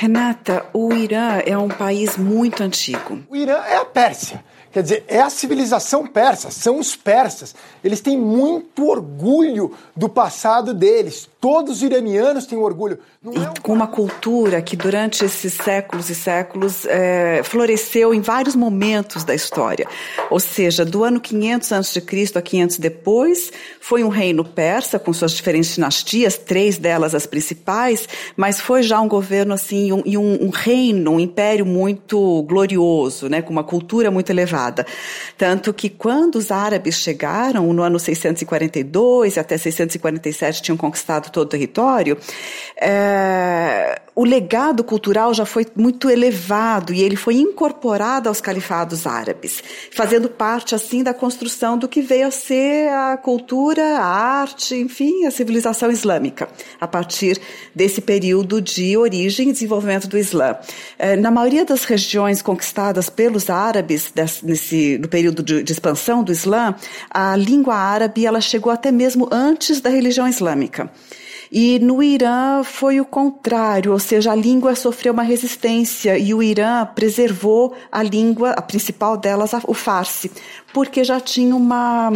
Renata, 0.00 0.64
o 0.72 0.94
Irã 0.94 1.42
é 1.44 1.58
um 1.58 1.68
país 1.68 2.16
muito 2.16 2.62
antigo. 2.62 3.18
O 3.28 3.36
Irã 3.36 3.62
é 3.66 3.76
a 3.76 3.84
Pérsia. 3.84 4.42
Quer 4.72 4.84
dizer, 4.84 5.04
é 5.08 5.20
a 5.20 5.28
civilização 5.28 6.06
persa, 6.06 6.48
são 6.50 6.78
os 6.78 6.94
persas. 6.94 7.56
Eles 7.82 8.00
têm 8.00 8.16
muito 8.16 8.86
orgulho 8.86 9.72
do 9.96 10.08
passado 10.08 10.72
deles. 10.72 11.28
Todos 11.40 11.78
os 11.78 11.82
iranianos 11.82 12.46
têm 12.46 12.56
orgulho. 12.56 13.00
Não 13.20 13.32
é 13.32 13.50
um... 13.50 13.54
Com 13.62 13.72
uma 13.72 13.88
cultura 13.88 14.62
que 14.62 14.76
durante 14.76 15.24
esses 15.24 15.54
séculos 15.54 16.08
e 16.08 16.14
séculos 16.14 16.86
é, 16.86 17.42
floresceu 17.42 18.14
em 18.14 18.20
vários 18.20 18.54
momentos 18.54 19.24
da 19.24 19.34
história. 19.34 19.88
Ou 20.30 20.38
seja, 20.38 20.84
do 20.84 21.02
ano 21.02 21.20
500 21.20 21.72
a.C. 21.72 22.02
a 22.36 22.42
500 22.42 22.78
depois, 22.78 23.52
foi 23.80 24.04
um 24.04 24.08
reino 24.08 24.44
persa 24.44 25.00
com 25.00 25.12
suas 25.12 25.32
diferentes 25.32 25.74
dinastias, 25.74 26.38
três 26.38 26.78
delas 26.78 27.12
as 27.12 27.26
principais, 27.26 28.08
mas 28.36 28.60
foi 28.60 28.84
já 28.84 29.00
um 29.00 29.08
governo 29.08 29.54
assim, 29.54 29.89
um, 29.92 30.02
um, 30.06 30.46
um 30.46 30.50
reino, 30.50 31.12
um 31.12 31.20
império 31.20 31.66
muito 31.66 32.42
glorioso, 32.42 33.28
né, 33.28 33.42
com 33.42 33.50
uma 33.50 33.64
cultura 33.64 34.10
muito 34.10 34.30
elevada. 34.30 34.86
Tanto 35.36 35.72
que 35.72 35.88
quando 35.88 36.36
os 36.36 36.50
árabes 36.50 36.96
chegaram, 36.96 37.72
no 37.72 37.82
ano 37.82 37.98
642 37.98 39.38
até 39.38 39.56
647 39.56 40.62
tinham 40.62 40.76
conquistado 40.76 41.30
todo 41.30 41.46
o 41.46 41.48
território, 41.48 42.16
é, 42.80 44.00
o 44.14 44.24
legado 44.24 44.84
cultural 44.84 45.32
já 45.32 45.46
foi 45.46 45.66
muito 45.74 46.10
elevado 46.10 46.92
e 46.92 47.02
ele 47.02 47.16
foi 47.16 47.36
incorporado 47.36 48.28
aos 48.28 48.40
califados 48.40 49.06
árabes, 49.06 49.62
fazendo 49.90 50.28
parte 50.28 50.74
assim 50.74 51.02
da 51.02 51.14
construção 51.14 51.78
do 51.78 51.88
que 51.88 52.02
veio 52.02 52.26
a 52.26 52.30
ser 52.30 52.88
a 52.90 53.16
cultura, 53.16 53.98
a 53.98 54.04
arte, 54.04 54.74
enfim, 54.74 55.24
a 55.24 55.30
civilização 55.30 55.90
islâmica, 55.90 56.48
a 56.80 56.86
partir 56.86 57.40
desse 57.74 58.00
período 58.00 58.60
de 58.60 58.96
origem 58.96 59.48
e 59.48 59.52
desenvolvimento 59.52 59.79
do 60.08 60.18
Islã. 60.18 60.56
É, 60.98 61.16
na 61.16 61.30
maioria 61.30 61.64
das 61.64 61.84
regiões 61.84 62.42
conquistadas 62.42 63.08
pelos 63.08 63.50
árabes 63.50 64.12
nesse 64.42 64.98
no 64.98 65.08
período 65.08 65.42
de, 65.42 65.62
de 65.62 65.72
expansão 65.72 66.22
do 66.22 66.32
Islã, 66.32 66.74
a 67.10 67.34
língua 67.36 67.74
árabe 67.74 68.26
ela 68.26 68.40
chegou 68.40 68.72
até 68.72 68.90
mesmo 68.90 69.28
antes 69.32 69.80
da 69.80 69.90
religião 69.90 70.28
islâmica. 70.28 70.90
E 71.50 71.80
no 71.80 72.00
Irã 72.00 72.62
foi 72.62 73.00
o 73.00 73.04
contrário, 73.04 73.90
ou 73.90 73.98
seja, 73.98 74.30
a 74.30 74.34
língua 74.36 74.76
sofreu 74.76 75.12
uma 75.12 75.24
resistência 75.24 76.16
e 76.16 76.32
o 76.32 76.40
Irã 76.40 76.86
preservou 76.86 77.74
a 77.90 78.02
língua, 78.02 78.50
a 78.50 78.62
principal 78.62 79.16
delas, 79.16 79.50
o 79.66 79.74
farsi, 79.74 80.30
porque 80.72 81.02
já 81.02 81.18
tinha 81.18 81.56
uma 81.56 82.12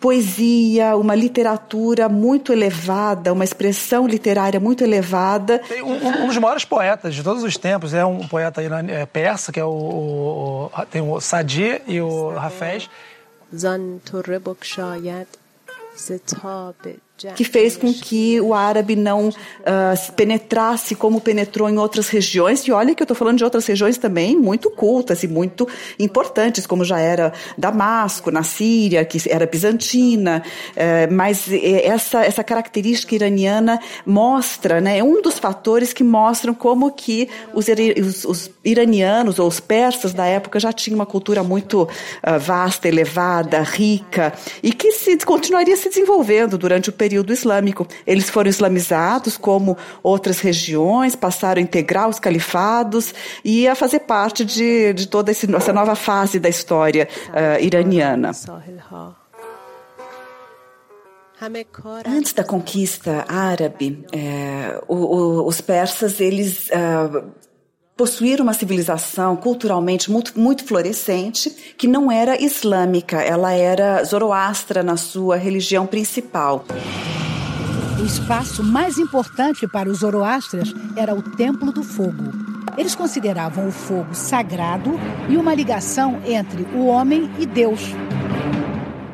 poesia, 0.00 0.96
uma 0.96 1.14
literatura 1.14 2.08
muito 2.08 2.52
elevada, 2.52 3.32
uma 3.32 3.44
expressão 3.44 4.04
literária 4.04 4.58
muito 4.58 4.82
elevada. 4.82 5.60
Tem 5.60 5.80
um, 5.80 6.24
um 6.24 6.26
dos 6.26 6.38
maiores 6.38 6.64
poetas 6.64 7.14
de 7.14 7.22
todos 7.22 7.44
os 7.44 7.56
tempos 7.56 7.94
é 7.94 8.04
um 8.04 8.26
poeta 8.26 8.60
é, 8.60 9.06
persa, 9.06 9.52
que 9.52 9.60
é 9.60 9.64
o, 9.64 9.68
o, 9.68 10.64
o 10.64 10.86
tem 10.86 11.00
o 11.00 11.20
Sadi 11.20 11.80
e 11.86 12.00
o 12.00 12.30
Hafez 12.30 12.90
que 17.34 17.44
fez 17.44 17.76
com 17.76 17.92
que 17.92 18.40
o 18.40 18.52
árabe 18.52 18.96
não 18.96 19.28
uh, 19.28 20.12
penetrasse 20.16 20.94
como 20.94 21.20
penetrou 21.20 21.68
em 21.68 21.78
outras 21.78 22.08
regiões. 22.08 22.60
E 22.66 22.72
olha 22.72 22.94
que 22.94 23.02
eu 23.02 23.04
estou 23.04 23.16
falando 23.16 23.38
de 23.38 23.44
outras 23.44 23.66
regiões 23.66 23.96
também 23.98 24.36
muito 24.36 24.70
cultas 24.70 25.22
e 25.22 25.28
muito 25.28 25.68
importantes, 25.98 26.66
como 26.66 26.84
já 26.84 26.98
era 26.98 27.32
Damasco, 27.56 28.30
na 28.30 28.42
Síria, 28.42 29.04
que 29.04 29.18
era 29.28 29.46
bizantina. 29.46 30.42
Uh, 30.70 31.12
mas 31.12 31.46
essa, 31.84 32.24
essa 32.24 32.42
característica 32.42 33.14
iraniana 33.14 33.78
mostra, 34.04 34.80
né, 34.80 34.98
é 34.98 35.04
um 35.04 35.22
dos 35.22 35.38
fatores 35.38 35.92
que 35.92 36.04
mostram 36.04 36.54
como 36.54 36.90
que 36.90 37.28
os, 37.54 37.66
os, 38.00 38.24
os 38.24 38.50
iranianos 38.64 39.38
ou 39.38 39.46
os 39.46 39.60
persas 39.60 40.12
da 40.12 40.26
época 40.26 40.58
já 40.58 40.72
tinham 40.72 40.96
uma 40.96 41.06
cultura 41.06 41.42
muito 41.42 41.82
uh, 41.82 42.38
vasta, 42.40 42.88
elevada, 42.88 43.62
rica, 43.62 44.32
e 44.62 44.72
que 44.72 44.92
se 44.92 45.16
continuaria 45.18 45.76
se 45.76 45.88
desenvolvendo 45.88 46.58
durante 46.58 46.90
o 46.90 46.92
período 46.92 47.11
período 47.12 47.32
islâmico. 47.32 47.86
Eles 48.06 48.30
foram 48.30 48.48
islamizados 48.48 49.36
como 49.36 49.76
outras 50.02 50.40
regiões, 50.40 51.14
passaram 51.14 51.60
a 51.60 51.62
integrar 51.62 52.08
os 52.08 52.18
califados 52.18 53.14
e 53.44 53.68
a 53.68 53.74
fazer 53.74 54.00
parte 54.00 54.44
de, 54.44 54.94
de 54.94 55.06
toda 55.06 55.30
essa 55.30 55.72
nova 55.72 55.94
fase 55.94 56.40
da 56.40 56.48
história 56.48 57.06
uh, 57.28 57.62
iraniana. 57.62 58.32
Antes 62.06 62.32
da 62.32 62.44
conquista 62.44 63.24
árabe, 63.28 64.06
é, 64.12 64.80
o, 64.86 64.94
o, 64.94 65.46
os 65.46 65.60
persas 65.60 66.20
eles 66.20 66.68
uh, 66.68 67.30
possuíram 67.96 68.44
uma 68.44 68.54
civilização 68.54 69.36
culturalmente 69.36 70.10
muito, 70.10 70.38
muito 70.38 70.64
florescente, 70.64 71.50
que 71.76 71.86
não 71.86 72.10
era 72.10 72.42
islâmica, 72.42 73.20
ela 73.20 73.52
era 73.52 74.02
zoroastra 74.04 74.82
na 74.82 74.96
sua 74.96 75.36
religião 75.36 75.86
principal. 75.86 76.64
O 78.00 78.04
espaço 78.04 78.64
mais 78.64 78.98
importante 78.98 79.68
para 79.68 79.88
os 79.88 79.98
zoroastras 79.98 80.74
era 80.96 81.14
o 81.14 81.22
Templo 81.22 81.70
do 81.70 81.82
Fogo. 81.82 82.32
Eles 82.76 82.94
consideravam 82.94 83.68
o 83.68 83.72
fogo 83.72 84.14
sagrado 84.14 84.98
e 85.28 85.36
uma 85.36 85.54
ligação 85.54 86.20
entre 86.24 86.62
o 86.74 86.86
homem 86.86 87.30
e 87.38 87.44
Deus. 87.44 87.80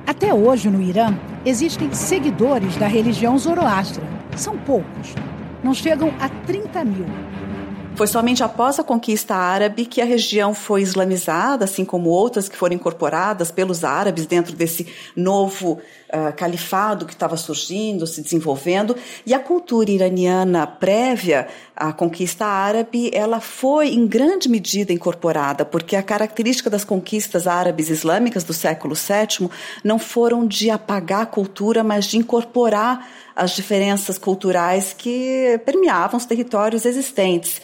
Até 0.07 0.33
hoje, 0.33 0.71
no 0.71 0.81
Irã, 0.81 1.19
existem 1.45 1.93
seguidores 1.93 2.77
da 2.77 2.87
religião 2.87 3.37
zoroastra. 3.37 4.05
São 4.37 4.57
poucos, 4.57 5.15
não 5.63 5.75
chegam 5.75 6.15
a 6.21 6.29
30 6.29 6.85
mil 6.85 7.28
Foi 7.99 8.07
somente 8.07 8.45
após 8.45 8.78
a 8.78 8.85
conquista 8.85 9.35
árabe 9.35 9.85
que 9.85 10.00
a 10.00 10.05
região 10.05 10.55
foi 10.55 10.83
islamizada, 10.83 11.64
assim 11.64 11.85
como 11.85 12.11
outras 12.11 12.49
que 12.49 12.57
foram 12.57 12.76
incorporadas 12.76 13.50
pelos 13.50 13.83
árabes 13.83 14.25
dentro 14.25 14.55
desse 14.55 14.87
novo 15.17 15.81
uh, 16.09 16.33
califado 16.37 17.05
que 17.05 17.12
estava 17.12 17.37
surgindo, 17.37 18.07
se 18.07 18.23
desenvolvendo, 18.23 18.97
e 19.26 19.35
a 19.35 19.40
cultura 19.40 19.90
iraniana 19.90 20.64
prévia 20.64 21.49
à 21.75 21.93
conquista 21.93 22.47
árabe, 22.47 23.11
ela 23.12 23.40
foi 23.40 23.88
em 23.88 24.07
grande 24.07 24.49
medida 24.49 24.93
incorporada, 24.93 25.64
porque 25.64 25.97
a 25.97 26.02
característica 26.02 26.71
das 26.71 26.85
conquistas 26.85 27.49
árabes 27.49 27.90
islâmicas 27.90 28.45
do 28.45 28.52
século 28.52 28.95
VII 28.95 29.50
não 29.83 29.99
foram 29.99 30.47
de 30.47 30.71
apagar 30.71 31.23
a 31.23 31.26
cultura, 31.26 31.83
mas 31.83 32.05
de 32.05 32.17
incorporar 32.17 33.09
as 33.35 33.50
diferenças 33.50 34.19
culturais 34.19 34.95
que 34.97 35.61
permeavam 35.67 36.17
os 36.17 36.26
territórios 36.26 36.85
existentes. 36.85 37.61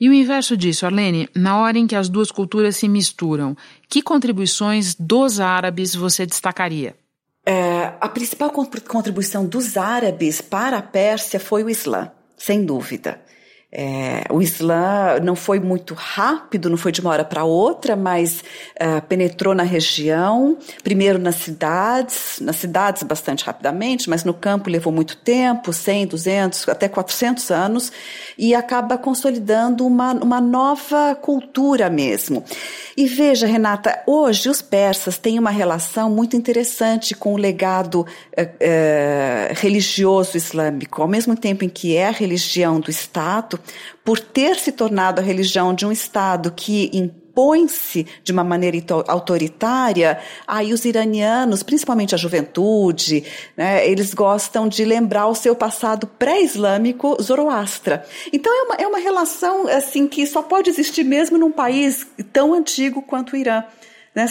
E 0.00 0.08
o 0.08 0.12
inverso 0.12 0.56
disso, 0.56 0.86
Arlene, 0.86 1.28
na 1.34 1.58
hora 1.58 1.76
em 1.76 1.86
que 1.86 1.96
as 1.96 2.08
duas 2.08 2.30
culturas 2.30 2.76
se 2.76 2.88
misturam, 2.88 3.56
que 3.88 4.00
contribuições 4.00 4.94
dos 4.94 5.40
árabes 5.40 5.94
você 5.94 6.24
destacaria? 6.24 6.94
É, 7.44 7.94
a 8.00 8.08
principal 8.08 8.50
contribuição 8.50 9.46
dos 9.46 9.76
árabes 9.76 10.40
para 10.40 10.78
a 10.78 10.82
Pérsia 10.82 11.40
foi 11.40 11.64
o 11.64 11.70
Islã, 11.70 12.12
sem 12.36 12.64
dúvida. 12.64 13.20
É, 13.70 14.24
o 14.30 14.40
Islã 14.40 15.20
não 15.22 15.36
foi 15.36 15.60
muito 15.60 15.92
rápido, 15.92 16.70
não 16.70 16.78
foi 16.78 16.90
de 16.90 17.02
uma 17.02 17.10
hora 17.10 17.24
para 17.24 17.44
outra, 17.44 17.94
mas 17.94 18.42
uh, 18.80 19.02
penetrou 19.06 19.54
na 19.54 19.62
região, 19.62 20.56
primeiro 20.82 21.18
nas 21.18 21.34
cidades, 21.34 22.40
nas 22.40 22.56
cidades 22.56 23.02
bastante 23.02 23.44
rapidamente, 23.44 24.08
mas 24.08 24.24
no 24.24 24.32
campo 24.32 24.70
levou 24.70 24.90
muito 24.90 25.18
tempo 25.18 25.70
100, 25.70 26.06
200, 26.06 26.68
até 26.70 26.88
400 26.88 27.50
anos 27.50 27.92
e 28.38 28.54
acaba 28.54 28.96
consolidando 28.96 29.86
uma, 29.86 30.12
uma 30.14 30.40
nova 30.40 31.14
cultura 31.14 31.90
mesmo. 31.90 32.42
E 32.96 33.06
veja, 33.06 33.46
Renata, 33.46 34.02
hoje 34.06 34.48
os 34.48 34.62
persas 34.62 35.18
têm 35.18 35.38
uma 35.38 35.50
relação 35.50 36.08
muito 36.10 36.36
interessante 36.36 37.14
com 37.14 37.34
o 37.34 37.36
legado 37.36 38.06
eh, 38.36 38.48
eh, 38.58 39.52
religioso 39.54 40.36
islâmico. 40.36 41.00
Ao 41.02 41.06
mesmo 41.06 41.36
tempo 41.36 41.64
em 41.64 41.68
que 41.68 41.96
é 41.96 42.08
a 42.08 42.10
religião 42.10 42.80
do 42.80 42.90
Estado, 42.90 43.57
por 44.04 44.18
ter 44.18 44.56
se 44.56 44.72
tornado 44.72 45.20
a 45.20 45.24
religião 45.24 45.74
de 45.74 45.84
um 45.84 45.92
Estado 45.92 46.50
que 46.50 46.90
impõe-se 47.38 48.06
de 48.24 48.32
uma 48.32 48.42
maneira 48.42 48.76
autoritária, 49.06 50.18
aí 50.46 50.72
os 50.72 50.84
iranianos, 50.84 51.62
principalmente 51.62 52.14
a 52.14 52.18
juventude, 52.18 53.22
né, 53.56 53.86
eles 53.88 54.12
gostam 54.14 54.66
de 54.66 54.84
lembrar 54.84 55.26
o 55.28 55.34
seu 55.34 55.54
passado 55.54 56.06
pré-islâmico 56.06 57.16
zoroastra. 57.22 58.04
Então 58.32 58.52
é 58.52 58.62
uma, 58.62 58.74
é 58.76 58.86
uma 58.86 58.98
relação 58.98 59.68
assim 59.68 60.08
que 60.08 60.26
só 60.26 60.42
pode 60.42 60.68
existir 60.68 61.04
mesmo 61.04 61.38
num 61.38 61.52
país 61.52 62.06
tão 62.32 62.54
antigo 62.54 63.02
quanto 63.02 63.34
o 63.34 63.36
Irã. 63.36 63.62
Né, 64.14 64.26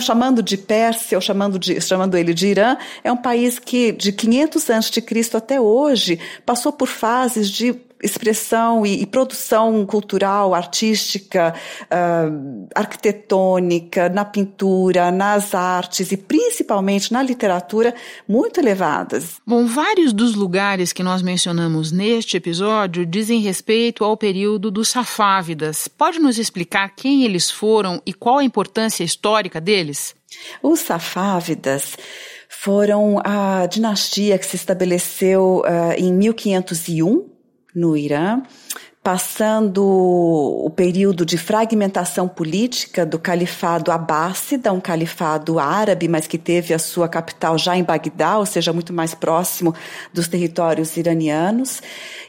chamando 0.00 0.42
de 0.42 0.56
Pérsia 0.56 1.18
ou 1.18 1.20
chamando, 1.20 1.58
de, 1.58 1.78
chamando 1.80 2.16
ele 2.16 2.32
de 2.32 2.46
Irã, 2.46 2.78
é 3.04 3.12
um 3.12 3.16
país 3.16 3.58
que 3.58 3.92
de 3.92 4.12
500 4.12 4.70
antes 4.70 4.90
de 4.90 5.02
Cristo 5.02 5.36
até 5.36 5.60
hoje 5.60 6.18
passou 6.46 6.72
por 6.72 6.88
fases 6.88 7.50
de 7.50 7.74
expressão 8.02 8.84
e, 8.84 9.02
e, 9.02 9.06
produção 9.06 9.86
cultural, 9.86 10.54
artística, 10.54 11.54
uh, 11.84 12.68
arquitetônica, 12.74 14.08
na 14.08 14.24
pintura, 14.24 15.10
nas 15.10 15.54
artes 15.54 16.12
e 16.12 16.16
principalmente 16.16 17.12
na 17.12 17.22
literatura 17.22 17.94
muito 18.28 18.60
elevadas. 18.60 19.36
Bom, 19.46 19.66
vários 19.66 20.12
dos 20.12 20.34
lugares 20.34 20.92
que 20.92 21.02
nós 21.02 21.22
mencionamos 21.22 21.90
neste 21.90 22.36
episódio 22.36 23.06
dizem 23.06 23.40
respeito 23.40 24.04
ao 24.04 24.16
período 24.16 24.70
dos 24.70 24.88
Safávidas. 24.88 25.88
Pode 25.88 26.18
nos 26.18 26.38
explicar 26.38 26.94
quem 26.94 27.24
eles 27.24 27.50
foram 27.50 28.00
e 28.04 28.12
qual 28.12 28.38
a 28.38 28.44
importância 28.44 29.04
histórica 29.04 29.60
deles? 29.60 30.14
Os 30.62 30.80
Safávidas 30.80 31.96
foram 32.48 33.20
a 33.24 33.66
dinastia 33.66 34.38
que 34.38 34.46
se 34.46 34.56
estabeleceu 34.56 35.62
uh, 35.64 35.92
em 35.96 36.12
1501 36.12 37.35
no 37.76 37.96
Irã, 37.96 38.42
passando 39.06 39.84
o 39.84 40.68
período 40.68 41.24
de 41.24 41.38
fragmentação 41.38 42.26
política 42.26 43.06
do 43.06 43.20
califado 43.20 43.92
abássida, 43.92 44.72
um 44.72 44.80
califado 44.80 45.60
árabe, 45.60 46.08
mas 46.08 46.26
que 46.26 46.36
teve 46.36 46.74
a 46.74 46.78
sua 46.80 47.08
capital 47.08 47.56
já 47.56 47.76
em 47.76 47.84
Bagdá, 47.84 48.36
ou 48.36 48.44
seja, 48.44 48.72
muito 48.72 48.92
mais 48.92 49.14
próximo 49.14 49.72
dos 50.12 50.26
territórios 50.26 50.96
iranianos. 50.96 51.80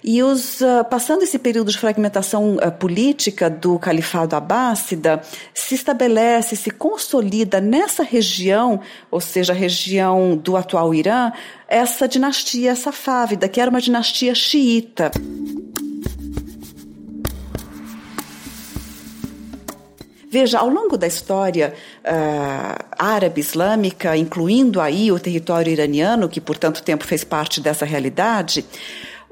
E 0.03 0.21
os, 0.21 0.61
uh, 0.61 0.85
passando 0.87 1.23
esse 1.23 1.39
período 1.39 1.71
de 1.71 1.79
fragmentação 1.79 2.57
uh, 2.57 2.71
política 2.71 3.49
do 3.49 3.79
califado 3.79 4.35
abássida, 4.35 5.19
se 5.55 5.73
estabelece, 5.73 6.55
se 6.55 6.69
consolida 6.69 7.59
nessa 7.59 8.03
região, 8.03 8.81
ou 9.09 9.19
seja, 9.19 9.51
a 9.51 9.55
região 9.55 10.37
do 10.37 10.55
atual 10.55 10.93
Irã, 10.93 11.31
essa 11.67 12.07
dinastia 12.07 12.75
safávida, 12.75 13.49
que 13.49 13.59
era 13.59 13.71
uma 13.71 13.81
dinastia 13.81 14.35
xiita. 14.35 15.09
Veja, 20.29 20.59
ao 20.59 20.69
longo 20.69 20.97
da 20.97 21.07
história 21.07 21.73
uh, 22.03 22.85
árabe 22.99 23.39
islâmica, 23.39 24.17
incluindo 24.17 24.81
aí 24.81 25.09
o 25.09 25.19
território 25.19 25.71
iraniano, 25.71 26.27
que 26.27 26.41
por 26.41 26.57
tanto 26.57 26.83
tempo 26.83 27.05
fez 27.05 27.23
parte 27.23 27.61
dessa 27.61 27.85
realidade, 27.85 28.65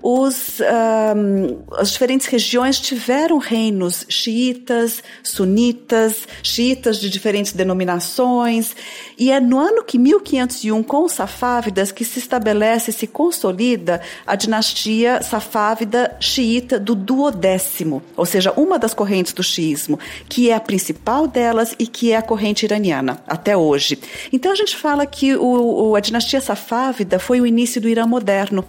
os, 0.07 0.59
um, 0.59 1.63
as 1.79 1.89
diferentes 1.89 2.27
regiões 2.27 2.79
tiveram 2.79 3.39
reinos 3.39 4.05
xiitas, 4.07 5.01
sunitas, 5.23 6.27
xiitas 6.43 6.99
de 6.99 7.09
diferentes 7.09 7.53
denominações, 7.53 8.75
e 9.17 9.31
é 9.31 9.39
no 9.39 9.57
ano 9.57 9.83
que 9.83 9.97
1501, 9.97 10.83
com 10.83 11.05
os 11.05 11.13
safávidas, 11.13 11.91
que 11.91 12.05
se 12.05 12.19
estabelece 12.19 12.91
e 12.91 12.93
se 12.93 13.07
consolida 13.07 13.99
a 14.27 14.35
dinastia 14.35 15.23
safávida 15.23 16.15
xiita 16.19 16.79
do 16.79 16.93
duodécimo, 16.93 18.03
ou 18.15 18.27
seja, 18.27 18.53
uma 18.55 18.77
das 18.77 18.93
correntes 18.93 19.33
do 19.33 19.41
xiismo, 19.41 19.97
que 20.29 20.51
é 20.51 20.53
a 20.53 20.59
principal 20.59 21.25
delas 21.25 21.73
e 21.79 21.87
que 21.87 22.11
é 22.11 22.17
a 22.17 22.21
corrente 22.21 22.63
iraniana, 22.63 23.23
até 23.25 23.57
hoje. 23.57 23.97
Então 24.31 24.51
a 24.51 24.55
gente 24.55 24.77
fala 24.77 25.03
que 25.07 25.35
o, 25.35 25.95
a 25.95 25.99
dinastia 25.99 26.41
safávida 26.41 27.17
foi 27.17 27.41
o 27.41 27.47
início 27.47 27.81
do 27.81 27.89
Irã 27.89 28.05
moderno, 28.05 28.63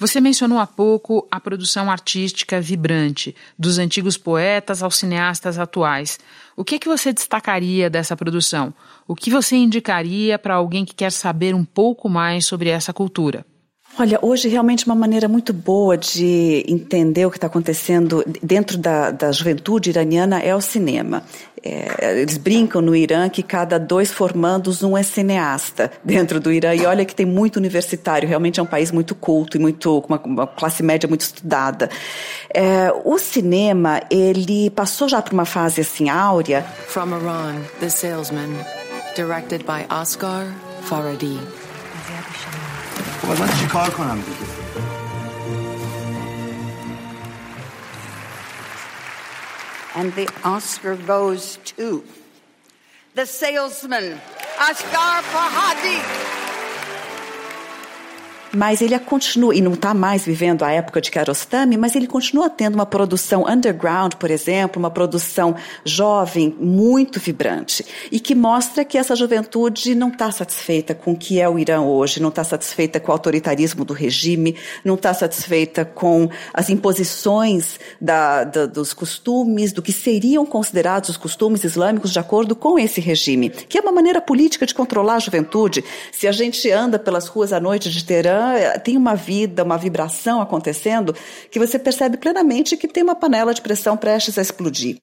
Você 0.00 0.18
mencionou 0.18 0.58
há 0.58 0.66
pouco 0.66 1.28
a 1.30 1.38
produção 1.38 1.90
artística 1.90 2.58
vibrante, 2.58 3.36
dos 3.58 3.76
antigos 3.76 4.16
poetas 4.16 4.82
aos 4.82 4.96
cineastas 4.96 5.58
atuais. 5.58 6.18
O 6.56 6.64
que, 6.64 6.76
é 6.76 6.78
que 6.78 6.88
você 6.88 7.12
destacaria 7.12 7.90
dessa 7.90 8.16
produção? 8.16 8.72
O 9.06 9.14
que 9.14 9.28
você 9.28 9.56
indicaria 9.56 10.38
para 10.38 10.54
alguém 10.54 10.86
que 10.86 10.94
quer 10.94 11.12
saber 11.12 11.54
um 11.54 11.66
pouco 11.66 12.08
mais 12.08 12.46
sobre 12.46 12.70
essa 12.70 12.94
cultura? 12.94 13.44
Olha, 13.98 14.18
hoje 14.22 14.48
realmente 14.48 14.86
uma 14.86 14.94
maneira 14.94 15.28
muito 15.28 15.52
boa 15.52 15.96
de 15.96 16.64
entender 16.66 17.26
o 17.26 17.30
que 17.30 17.36
está 17.36 17.48
acontecendo 17.48 18.24
dentro 18.42 18.78
da, 18.78 19.10
da 19.10 19.32
juventude 19.32 19.90
iraniana 19.90 20.40
é 20.40 20.54
o 20.54 20.60
cinema. 20.60 21.22
É, 21.62 22.20
eles 22.20 22.38
brincam 22.38 22.80
no 22.80 22.96
Irã 22.96 23.28
que 23.28 23.42
cada 23.42 23.78
dois 23.78 24.10
formandos 24.10 24.82
um 24.82 24.96
é 24.96 25.02
cineasta 25.02 25.90
dentro 26.02 26.40
do 26.40 26.50
Irã. 26.50 26.74
E 26.74 26.86
olha 26.86 27.04
que 27.04 27.14
tem 27.14 27.26
muito 27.26 27.56
universitário. 27.56 28.28
Realmente 28.28 28.60
é 28.60 28.62
um 28.62 28.66
país 28.66 28.90
muito 28.90 29.14
culto 29.14 29.56
e 29.56 29.60
muito 29.60 30.00
com 30.02 30.14
uma, 30.14 30.22
uma 30.24 30.46
classe 30.46 30.82
média 30.82 31.08
muito 31.08 31.22
estudada. 31.22 31.90
É, 32.54 32.92
o 33.04 33.18
cinema 33.18 34.00
ele 34.10 34.70
passou 34.70 35.08
já 35.08 35.20
por 35.20 35.32
uma 35.34 35.44
fase 35.44 35.82
assim 35.82 36.08
áurea. 36.08 36.62
From 36.86 37.08
Iran 37.08 37.56
The 37.80 37.88
Salesman 37.88 38.50
directed 39.14 39.64
by 39.64 39.84
Oscar 39.92 40.46
Faradi 40.82 41.38
And 49.94 50.14
the 50.14 50.28
Oscar 50.44 50.96
goes 50.96 51.58
to 51.76 52.04
the 53.14 53.26
salesman, 53.26 54.20
Asghar 54.58 55.20
Farhadi. 55.32 56.39
Mas 58.52 58.82
ele 58.82 58.98
continua, 58.98 59.54
e 59.54 59.60
não 59.60 59.74
está 59.74 59.94
mais 59.94 60.24
vivendo 60.24 60.62
a 60.62 60.70
época 60.70 61.00
de 61.00 61.10
Kiarostami, 61.10 61.76
mas 61.76 61.94
ele 61.94 62.06
continua 62.06 62.50
tendo 62.50 62.74
uma 62.74 62.86
produção 62.86 63.46
underground, 63.48 64.14
por 64.14 64.30
exemplo, 64.30 64.80
uma 64.80 64.90
produção 64.90 65.54
jovem, 65.84 66.54
muito 66.60 67.20
vibrante, 67.20 67.84
e 68.10 68.18
que 68.18 68.34
mostra 68.34 68.84
que 68.84 68.98
essa 68.98 69.14
juventude 69.14 69.94
não 69.94 70.08
está 70.08 70.30
satisfeita 70.32 70.94
com 70.94 71.12
o 71.12 71.16
que 71.16 71.40
é 71.40 71.48
o 71.48 71.58
Irã 71.58 71.80
hoje, 71.80 72.20
não 72.20 72.28
está 72.28 72.42
satisfeita 72.42 72.98
com 72.98 73.10
o 73.10 73.12
autoritarismo 73.12 73.84
do 73.84 73.94
regime, 73.94 74.56
não 74.84 74.94
está 74.94 75.14
satisfeita 75.14 75.84
com 75.84 76.28
as 76.52 76.68
imposições 76.70 77.78
da, 78.00 78.44
da, 78.44 78.66
dos 78.66 78.92
costumes, 78.92 79.72
do 79.72 79.82
que 79.82 79.92
seriam 79.92 80.44
considerados 80.44 81.10
os 81.10 81.16
costumes 81.16 81.64
islâmicos 81.64 82.10
de 82.10 82.18
acordo 82.18 82.56
com 82.56 82.78
esse 82.78 83.00
regime, 83.00 83.50
que 83.50 83.78
é 83.78 83.80
uma 83.80 83.92
maneira 83.92 84.20
política 84.20 84.66
de 84.66 84.74
controlar 84.74 85.14
a 85.14 85.18
juventude. 85.20 85.84
Se 86.12 86.26
a 86.26 86.32
gente 86.32 86.70
anda 86.70 86.98
pelas 86.98 87.26
ruas 87.28 87.52
à 87.52 87.60
noite 87.60 87.90
de 87.90 88.04
Teherã, 88.04 88.39
eh, 88.40 88.78
tem 88.78 88.96
uma 88.96 89.14
vida, 89.14 89.62
uma 89.64 89.76
vibração 89.76 90.40
acontecendo 90.40 91.14
que 91.50 91.58
você 91.58 91.78
percebe 91.78 92.16
plenamente 92.16 92.76
que 92.76 92.88
tem 92.88 93.02
uma 93.02 93.14
panela 93.14 93.54
de 93.54 93.60
pressão 93.62 93.96
prestes 93.96 94.38
a 94.38 94.42
explodir. 94.42 94.98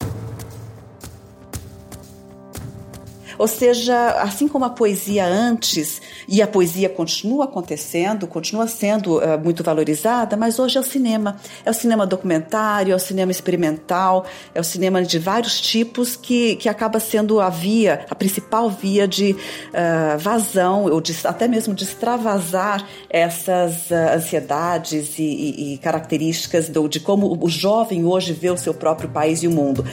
Ou 3.38 3.48
seja, 3.48 4.10
assim 4.22 4.48
como 4.48 4.66
a 4.66 4.70
poesia 4.70 5.26
antes, 5.26 6.02
e 6.28 6.42
a 6.42 6.48
poesia 6.48 6.90
continua 6.90 7.46
acontecendo, 7.46 8.28
continua 8.28 8.68
sendo 8.68 9.18
uh, 9.18 9.40
muito 9.44 9.64
valorizada, 9.64 10.36
mas 10.36 10.60
hoje 10.60 10.78
é 10.78 10.82
o 10.82 10.84
cinema. 10.84 11.38
É 11.66 11.70
o 11.70 11.74
cinema 11.74 12.06
documentário, 12.06 12.94
é 12.94 12.96
o 12.96 13.00
cinema 13.00 13.32
experimental, 13.32 14.26
é 14.54 14.60
o 14.60 14.64
cinema 14.64 15.04
de 15.04 15.20
vários 15.20 15.60
tipos 15.62 16.16
que, 16.16 16.56
que 16.56 16.70
acaba 16.70 17.00
sendo 17.00 17.40
a 17.40 17.50
via, 17.50 18.06
a 18.10 18.16
principal 18.16 18.70
via 18.70 19.08
de 19.08 19.34
uh, 19.34 20.18
vazão, 20.18 20.86
ou 20.86 21.02
de, 21.02 21.16
até 21.24 21.48
mesmo 21.48 21.74
de 21.74 21.84
extravasar 21.84 22.88
essas 23.10 23.90
uh, 23.92 24.16
ansiedades 24.16 25.20
e, 25.20 25.24
e, 25.24 25.74
e 25.74 25.78
características 25.78 26.70
do, 26.70 26.88
de 26.88 27.00
como 27.00 27.38
o 27.42 27.50
jovem 27.50 28.06
hoje 28.06 28.34
vê 28.34 28.50
o 28.50 28.58
seu 28.58 28.74
próprio 28.74 29.10
país 29.10 29.44
e 29.44 29.48
o 29.48 29.52
mundo. 29.52 29.86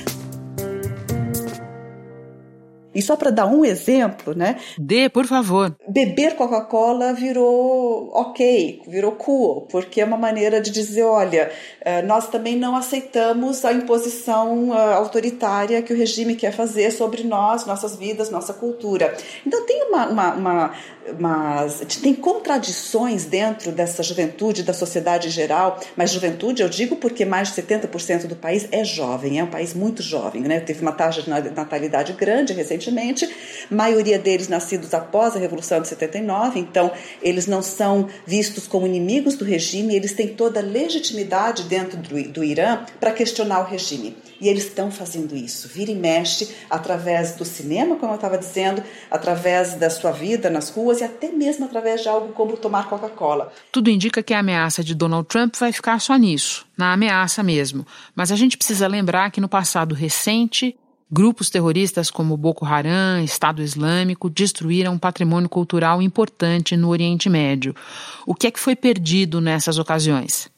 E 2.94 3.02
só 3.02 3.16
para 3.16 3.30
dar 3.30 3.46
um 3.46 3.64
exemplo, 3.64 4.35
né? 4.35 4.57
Dê, 4.78 5.09
por 5.09 5.26
favor. 5.26 5.74
Beber 5.88 6.37
Coca-Cola 6.37 7.12
virou 7.12 8.11
ok, 8.12 8.83
virou 8.87 9.12
cool, 9.12 9.62
porque 9.62 10.00
é 10.00 10.04
uma 10.04 10.16
maneira 10.16 10.61
de 10.61 10.70
dizer, 10.70 11.02
olha, 11.02 11.50
eh, 11.80 12.02
nós 12.02 12.28
também 12.28 12.57
não 12.57 12.76
aceitamos 12.76 13.64
a 13.64 13.72
imposição 13.72 14.72
eh, 14.74 14.94
autoritária 14.94 15.83
que 15.83 15.92
o 15.92 15.96
regime 15.96 16.37
quer 16.37 16.52
fazer 16.52 16.90
sobre 16.90 17.24
nós, 17.24 17.66
nossas 17.66 17.96
vidas, 17.96 18.30
nossa 18.30 18.52
cultura. 18.52 19.16
Então 19.46 19.66
tem 19.66 19.83
uma, 19.88 20.07
uma, 20.07 20.35
uma 20.35 20.74
mas 21.18 21.80
tem 22.02 22.14
contradições 22.14 23.24
dentro 23.24 23.70
dessa 23.72 24.02
juventude, 24.02 24.62
da 24.62 24.72
sociedade 24.72 25.28
em 25.28 25.30
geral, 25.30 25.78
mas 25.96 26.11
juventude 26.11 26.62
eu 26.62 26.68
digo 26.68 26.96
porque 26.96 27.24
mais 27.24 27.52
de 27.52 27.62
70% 27.62 28.26
do 28.26 28.37
país 28.37 28.66
é 28.72 28.85
jovem, 28.85 29.38
é 29.38 29.44
um 29.44 29.48
país 29.48 29.74
muito 29.74 30.02
jovem, 30.02 30.42
né? 30.42 30.61
Teve 30.61 30.80
uma 30.80 30.92
taxa 30.92 31.22
de 31.22 31.30
natalidade 31.30 32.12
grande 32.12 32.52
recentemente, 32.52 32.84
maioria 33.70 34.18
deles 34.18 34.49
nascidos 34.49 34.92
após 34.92 35.37
a 35.37 35.38
Revolução 35.38 35.81
de 35.81 35.88
79, 35.88 36.59
então 36.61 36.92
eles 37.23 37.47
não 37.47 37.62
são 37.62 38.09
vistos 38.27 38.66
como 38.66 38.87
inimigos 38.87 39.35
do 39.37 39.44
regime, 39.44 39.94
eles 39.94 40.12
têm 40.12 40.29
toda 40.29 40.61
a 40.61 40.62
legitimidade 40.62 41.64
dentro 41.64 41.97
do, 41.99 42.23
do 42.31 42.44
Irã 42.44 42.85
para 43.01 43.12
questionar 43.12 43.61
o 43.61 43.64
regime. 43.64 44.16
E 44.40 44.49
eles 44.49 44.64
estão 44.64 44.90
fazendo 44.90 45.37
isso, 45.37 45.68
vira 45.68 45.90
e 45.90 45.94
mexe, 45.94 46.55
através 46.68 47.37
do 47.37 47.44
cinema, 47.44 47.97
como 47.97 48.12
eu 48.12 48.16
estava 48.16 48.37
dizendo, 48.37 48.83
através 49.11 49.75
da 49.75 49.88
sua 49.88 50.11
vida 50.11 50.51
nas 50.51 50.70
ruas 50.70 51.01
e 51.01 51.05
até 51.05 51.31
mesmo 51.31 51.64
através 51.64 52.03
de 52.03 52.09
algo 52.09 52.33
como 52.33 52.57
tomar 52.57 52.88
Coca-Cola. 52.88 53.53
Tudo 53.70 53.90
indica 53.90 54.23
que 54.23 54.35
a 54.35 54.40
ameaça 54.40 54.83
de 54.83 54.94
Donald 54.94 55.29
Trump 55.29 55.55
vai 55.57 55.73
ficar 55.73 56.01
só 56.01 56.16
nisso, 56.16 56.66
na 56.77 56.92
ameaça 56.92 57.42
mesmo. 57.42 57.87
Mas 58.14 58.33
a 58.33 58.37
gente 58.37 58.57
precisa 58.57 58.87
lembrar 58.87 59.31
que 59.31 59.40
no 59.40 59.49
passado 59.49 59.94
recente, 59.94 60.77
grupos 61.11 61.51
terroristas 61.51 62.11
como 62.11 62.37
Boko 62.37 62.64
Haram, 62.64 63.23
Estado 63.23 63.62
Islâmico, 63.62 64.31
destruíram 64.31 64.95
um 64.95 64.99
patrimônio 64.99 65.49
cultural 65.49 66.01
importante 66.01 66.77
no 66.77 66.88
Oriente 66.88 67.29
Médio. 67.29 67.75
O 68.27 68.35
que 68.35 68.47
é 68.47 68.51
que 68.51 68.61
foi 68.61 68.75
perdido 68.75 69.40
nessas 69.40 69.79
ocasiões? 69.79 70.54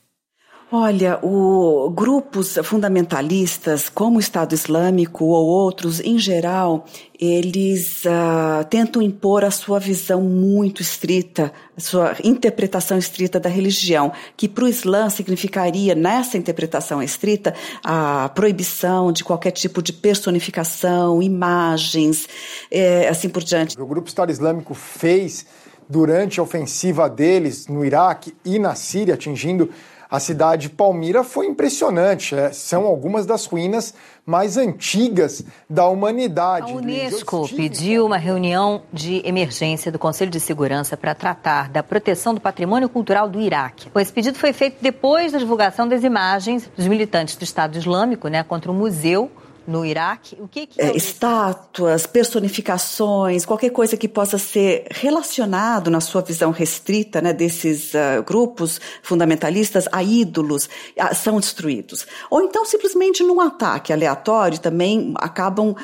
Olha, 0.70 1.20
o, 1.22 1.88
grupos 1.90 2.58
fundamentalistas, 2.64 3.88
como 3.88 4.16
o 4.16 4.20
Estado 4.20 4.52
Islâmico 4.52 5.24
ou 5.24 5.46
outros 5.46 6.00
em 6.00 6.18
geral, 6.18 6.84
eles 7.20 8.02
uh, 8.04 8.64
tentam 8.68 9.00
impor 9.00 9.44
a 9.44 9.50
sua 9.52 9.78
visão 9.78 10.20
muito 10.22 10.82
estrita, 10.82 11.52
a 11.76 11.80
sua 11.80 12.16
interpretação 12.24 12.98
estrita 12.98 13.38
da 13.38 13.48
religião, 13.48 14.10
que 14.36 14.48
para 14.48 14.64
o 14.64 14.68
Islã 14.68 15.08
significaria, 15.08 15.94
nessa 15.94 16.36
interpretação 16.36 17.00
estrita, 17.00 17.54
a 17.84 18.28
proibição 18.34 19.12
de 19.12 19.22
qualquer 19.22 19.52
tipo 19.52 19.80
de 19.80 19.92
personificação, 19.92 21.22
imagens, 21.22 22.28
é, 22.72 23.08
assim 23.08 23.28
por 23.28 23.44
diante. 23.44 23.80
O 23.80 23.86
grupo 23.86 24.08
Estado 24.08 24.32
Islâmico 24.32 24.74
fez 24.74 25.46
durante 25.88 26.40
a 26.40 26.42
ofensiva 26.42 27.08
deles 27.08 27.68
no 27.68 27.84
Iraque 27.84 28.34
e 28.44 28.58
na 28.58 28.74
Síria, 28.74 29.14
atingindo 29.14 29.70
a 30.16 30.20
cidade 30.20 30.62
de 30.62 30.70
Palmira 30.70 31.22
foi 31.22 31.46
impressionante. 31.46 32.34
É, 32.34 32.50
são 32.50 32.86
algumas 32.86 33.26
das 33.26 33.44
ruínas 33.44 33.92
mais 34.24 34.56
antigas 34.56 35.44
da 35.68 35.86
humanidade. 35.86 36.72
A 36.72 36.74
Unesco 36.74 37.46
pediu 37.54 38.06
uma 38.06 38.16
reunião 38.16 38.82
de 38.90 39.20
emergência 39.26 39.92
do 39.92 39.98
Conselho 39.98 40.30
de 40.30 40.40
Segurança 40.40 40.96
para 40.96 41.14
tratar 41.14 41.68
da 41.68 41.82
proteção 41.82 42.34
do 42.34 42.40
patrimônio 42.40 42.88
cultural 42.88 43.28
do 43.28 43.38
Iraque. 43.38 43.90
Esse 43.94 44.12
pedido 44.12 44.38
foi 44.38 44.54
feito 44.54 44.78
depois 44.80 45.32
da 45.32 45.38
divulgação 45.38 45.86
das 45.86 46.02
imagens 46.02 46.68
dos 46.74 46.86
militantes 46.86 47.36
do 47.36 47.44
Estado 47.44 47.76
Islâmico 47.76 48.28
né, 48.28 48.42
contra 48.42 48.70
o 48.70 48.74
museu 48.74 49.30
no 49.66 49.84
Iraque? 49.84 50.36
O 50.40 50.48
que, 50.48 50.66
que 50.66 50.80
é, 50.80 50.96
estátuas, 50.96 52.06
personificações, 52.06 53.44
qualquer 53.44 53.70
coisa 53.70 53.96
que 53.96 54.08
possa 54.08 54.38
ser 54.38 54.86
relacionado 54.90 55.90
na 55.90 56.00
sua 56.00 56.22
visão 56.22 56.50
restrita, 56.50 57.20
né, 57.20 57.32
desses 57.32 57.92
uh, 57.94 58.22
grupos 58.24 58.80
fundamentalistas 59.02 59.88
a 59.92 60.02
ídolos, 60.02 60.66
uh, 60.66 61.14
são 61.14 61.40
destruídos. 61.40 62.06
Ou 62.30 62.42
então 62.42 62.64
simplesmente 62.64 63.22
num 63.22 63.40
ataque 63.40 63.92
aleatório 63.92 64.58
também 64.58 65.12
acabam 65.16 65.70
uh, 65.70 65.76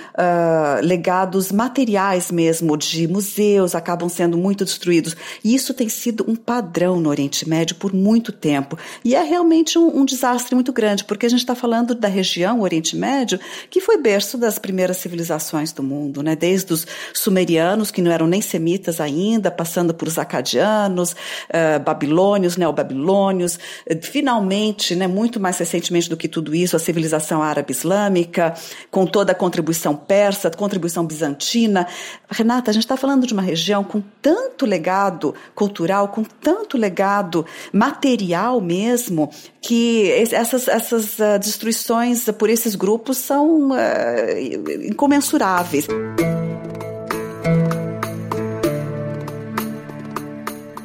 legados 0.82 1.50
materiais 1.50 2.30
mesmo 2.30 2.76
de 2.76 3.06
museus 3.08 3.74
acabam 3.74 4.08
sendo 4.08 4.36
muito 4.36 4.64
destruídos. 4.64 5.16
E 5.44 5.54
isso 5.54 5.74
tem 5.74 5.88
sido 5.88 6.24
um 6.28 6.36
padrão 6.36 7.00
no 7.00 7.08
Oriente 7.08 7.48
Médio 7.48 7.76
por 7.76 7.92
muito 7.92 8.32
tempo. 8.32 8.78
E 9.04 9.14
é 9.14 9.22
realmente 9.22 9.78
um, 9.78 9.98
um 9.98 10.04
desastre 10.04 10.54
muito 10.54 10.72
grande, 10.72 11.04
porque 11.04 11.26
a 11.26 11.28
gente 11.28 11.40
está 11.40 11.54
falando 11.54 11.94
da 11.94 12.08
região 12.08 12.60
Oriente 12.60 12.96
Médio 12.96 13.38
que 13.72 13.80
foi 13.80 13.96
berço 13.96 14.36
das 14.36 14.58
primeiras 14.58 14.98
civilizações 14.98 15.72
do 15.72 15.82
mundo, 15.82 16.22
né? 16.22 16.36
Desde 16.36 16.74
os 16.74 16.86
sumerianos, 17.14 17.90
que 17.90 18.02
não 18.02 18.12
eram 18.12 18.26
nem 18.26 18.42
semitas 18.42 19.00
ainda, 19.00 19.50
passando 19.50 19.94
por 19.94 20.06
os 20.06 20.18
acadianos, 20.18 21.12
uh, 21.12 21.82
babilônios, 21.82 22.58
neobabilônios, 22.58 23.54
uh, 23.56 23.98
finalmente, 24.02 24.94
né, 24.94 25.06
muito 25.06 25.40
mais 25.40 25.56
recentemente 25.56 26.10
do 26.10 26.18
que 26.18 26.28
tudo 26.28 26.54
isso, 26.54 26.76
a 26.76 26.78
civilização 26.78 27.42
árabe 27.42 27.72
islâmica, 27.72 28.52
com 28.90 29.06
toda 29.06 29.32
a 29.32 29.34
contribuição 29.34 29.96
persa, 29.96 30.50
contribuição 30.50 31.06
bizantina. 31.06 31.86
Renata, 32.30 32.70
a 32.70 32.74
gente 32.74 32.84
está 32.84 32.98
falando 32.98 33.26
de 33.26 33.32
uma 33.32 33.40
região 33.40 33.82
com 33.82 34.02
tanto 34.20 34.66
legado 34.66 35.34
cultural, 35.54 36.08
com 36.08 36.24
tanto 36.24 36.76
legado 36.76 37.46
material 37.72 38.60
mesmo, 38.60 39.30
que 39.62 40.10
essas, 40.30 40.68
essas 40.68 41.18
uh, 41.18 41.38
destruições 41.40 42.28
por 42.38 42.50
esses 42.50 42.74
grupos 42.74 43.16
são 43.16 43.61
uh, 43.70 44.86
incomensuráveis. 44.88 45.86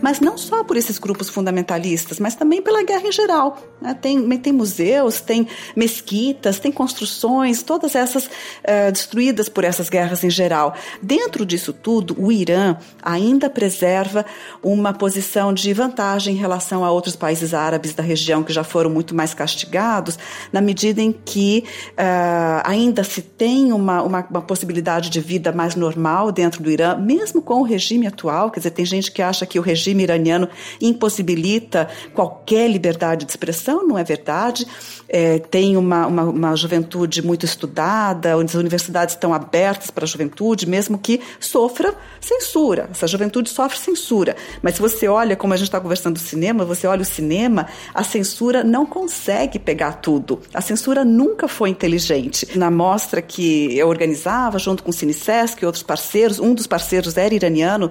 Mas 0.08 0.22
não 0.22 0.38
só 0.38 0.64
por 0.64 0.78
esses 0.78 0.98
grupos 0.98 1.28
fundamentalistas, 1.28 2.18
mas 2.18 2.34
também 2.34 2.62
pela 2.62 2.82
guerra 2.82 3.06
em 3.06 3.12
geral. 3.12 3.58
Né? 3.82 3.94
Tem, 3.94 4.38
tem 4.38 4.54
museus, 4.54 5.20
tem 5.20 5.46
mesquitas, 5.76 6.60
tem 6.60 6.72
construções, 6.72 7.62
todas 7.62 7.94
essas 7.94 8.24
uh, 8.24 8.90
destruídas 8.90 9.50
por 9.50 9.66
essas 9.66 9.90
guerras 9.90 10.24
em 10.24 10.30
geral. 10.30 10.74
Dentro 11.02 11.46
disso 11.46 11.74
tudo, 11.74 12.16
o 12.18 12.32
Irã 12.32 12.78
ainda 13.04 13.50
preserva 13.50 14.26
uma 14.64 14.94
posição 14.94 15.54
de 15.54 15.74
vantagem 15.74 16.36
em 16.36 16.38
relação 16.38 16.86
a 16.86 16.90
outros 16.90 17.18
países 17.18 17.54
árabes 17.54 17.94
da 17.94 18.02
região 18.02 18.44
que 18.44 18.54
já 18.54 18.64
foram 18.64 18.90
muito 18.90 19.14
mais 19.14 19.34
castigados, 19.34 20.18
na 20.54 20.62
medida 20.62 21.02
em 21.02 21.12
que 21.12 21.66
uh, 21.92 22.64
ainda 22.64 23.04
se 23.04 23.22
tem 23.22 23.74
uma, 23.74 24.02
uma, 24.02 24.26
uma 24.30 24.42
possibilidade 24.42 25.10
de 25.10 25.20
vida 25.20 25.52
mais 25.52 25.76
normal 25.76 26.32
dentro 26.32 26.64
do 26.64 26.72
Irã, 26.72 26.96
mesmo 26.96 27.42
com 27.42 27.56
o 27.56 27.64
regime 27.64 28.08
atual. 28.08 28.50
Quer 28.50 28.62
dizer, 28.62 28.72
tem 28.72 28.86
gente 28.86 29.12
que 29.12 29.22
acha 29.22 29.46
que 29.46 29.60
o 29.60 29.62
regime 29.62 29.97
regime 29.98 30.04
iraniano 30.04 30.48
impossibilita 30.80 31.90
qualquer 32.14 32.70
liberdade 32.70 33.26
de 33.26 33.32
expressão, 33.32 33.86
não 33.86 33.98
é 33.98 34.04
verdade. 34.04 34.66
É, 35.10 35.40
tem 35.40 35.78
uma, 35.78 36.06
uma, 36.06 36.24
uma, 36.24 36.56
juventude 36.56 37.22
muito 37.22 37.46
estudada, 37.46 38.38
onde 38.38 38.52
as 38.52 38.56
universidades 38.56 39.16
estão 39.16 39.34
abertas 39.34 39.90
para 39.90 40.04
a 40.04 40.08
juventude, 40.08 40.68
mesmo 40.68 40.98
que 40.98 41.22
sofra 41.40 41.96
censura. 42.20 42.90
Essa 42.92 43.08
juventude 43.08 43.50
sofre 43.50 43.78
censura. 43.78 44.36
Mas 44.62 44.76
se 44.76 44.82
você 44.82 45.08
olha, 45.08 45.36
como 45.36 45.54
a 45.54 45.58
gente 45.58 45.68
está 45.68 45.80
conversando 45.80 46.16
do 46.16 46.20
cinema, 46.20 46.66
você 46.66 46.86
olha 46.88 47.02
o 47.02 47.06
cinema, 47.06 47.68
a 47.94 48.04
censura 48.04 48.64
não 48.64 48.86
consegue 48.86 49.58
pegar 49.58 49.94
tudo. 49.94 50.42
A 50.54 50.62
censura 50.62 51.06
nunca 51.06 51.48
foi 51.48 51.70
inteligente. 51.70 52.58
Na 52.58 52.70
mostra 52.70 53.22
que 53.22 53.78
eu 53.78 53.88
organizava, 53.88 54.60
junto 54.60 54.84
com 54.84 54.90
o 54.90 54.94
Cinesesc 54.94 55.62
e 55.62 55.66
outros 55.66 55.84
parceiros, 55.84 56.38
um 56.40 56.54
dos 56.54 56.68
parceiros 56.68 57.16
era 57.16 57.34
iraniano, 57.34 57.90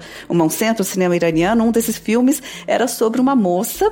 centro 0.67 0.83
de 0.83 0.89
cinema 0.89 1.15
iraniano, 1.15 1.63
um 1.63 1.71
desses 1.71 1.96
filmes 1.97 2.41
era 2.65 2.87
sobre 2.87 3.19
uma 3.19 3.35
moça 3.35 3.91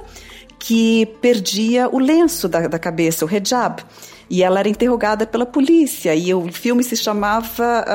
que 0.60 1.06
perdia 1.22 1.90
o 1.90 2.00
lenço 2.00 2.48
da, 2.48 2.68
da 2.68 2.80
cabeça, 2.80 3.26
o 3.26 3.30
hijab. 3.30 3.84
E 4.30 4.42
ela 4.42 4.60
era 4.60 4.70
interrogada 4.70 5.28
pela 5.28 5.46
polícia, 5.46 6.16
e 6.16 6.34
o 6.34 6.52
filme 6.52 6.84
se 6.84 6.96
chamava 6.96 7.86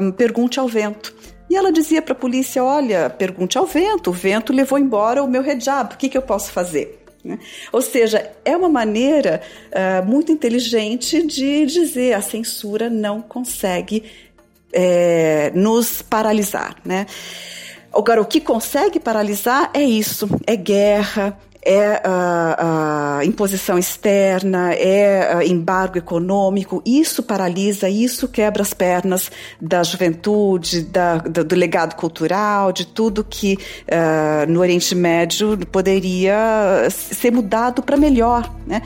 uh, 0.00 0.12
Pergunte 0.12 0.60
ao 0.60 0.68
Vento. 0.68 1.14
E 1.48 1.56
ela 1.56 1.72
dizia 1.72 2.02
para 2.02 2.12
a 2.12 2.16
polícia: 2.16 2.62
Olha, 2.62 3.08
pergunte 3.08 3.56
ao 3.56 3.64
vento, 3.64 4.10
o 4.10 4.12
vento 4.12 4.52
levou 4.52 4.78
embora 4.78 5.22
o 5.22 5.28
meu 5.28 5.42
hijab, 5.42 5.94
o 5.94 5.96
que, 5.96 6.08
que 6.08 6.18
eu 6.18 6.22
posso 6.22 6.52
fazer? 6.52 7.02
Né? 7.24 7.38
Ou 7.72 7.80
seja, 7.80 8.30
é 8.44 8.56
uma 8.56 8.68
maneira 8.68 9.40
uh, 9.72 10.06
muito 10.06 10.30
inteligente 10.30 11.26
de 11.26 11.66
dizer 11.66 12.12
a 12.12 12.20
censura 12.20 12.90
não 12.90 13.22
consegue 13.22 14.04
é, 14.72 15.50
nos 15.54 16.02
paralisar. 16.02 16.76
Né? 16.84 17.06
Agora, 17.92 18.20
o 18.20 18.24
que 18.24 18.40
consegue 18.40 19.00
paralisar 19.00 19.70
é 19.74 19.82
isso: 19.82 20.28
é 20.46 20.56
guerra, 20.56 21.36
é 21.62 22.00
a, 22.04 23.18
a 23.18 23.24
imposição 23.24 23.78
externa, 23.78 24.72
é 24.72 25.34
a 25.34 25.44
embargo 25.44 25.98
econômico. 25.98 26.82
Isso 26.86 27.22
paralisa, 27.22 27.88
isso 27.88 28.28
quebra 28.28 28.62
as 28.62 28.72
pernas 28.72 29.30
da 29.60 29.82
juventude, 29.82 30.82
da, 30.82 31.18
do 31.18 31.54
legado 31.54 31.94
cultural, 31.94 32.72
de 32.72 32.86
tudo 32.86 33.24
que 33.24 33.58
uh, 33.84 34.50
no 34.50 34.60
Oriente 34.60 34.94
Médio 34.94 35.58
poderia 35.66 36.88
ser 36.90 37.32
mudado 37.32 37.82
para 37.82 37.96
melhor, 37.96 38.50
né? 38.66 38.82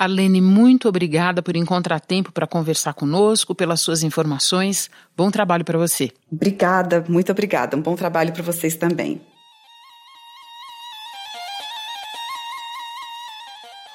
Arlene, 0.00 0.40
muito 0.40 0.88
obrigada 0.88 1.42
por 1.42 1.54
encontrar 1.54 2.00
tempo 2.00 2.32
para 2.32 2.46
conversar 2.46 2.94
conosco, 2.94 3.54
pelas 3.54 3.82
suas 3.82 4.02
informações. 4.02 4.88
Bom 5.14 5.30
trabalho 5.30 5.62
para 5.62 5.76
você. 5.76 6.10
Obrigada, 6.32 7.04
muito 7.06 7.30
obrigada. 7.30 7.76
Um 7.76 7.82
bom 7.82 7.94
trabalho 7.94 8.32
para 8.32 8.42
vocês 8.42 8.74
também. 8.76 9.20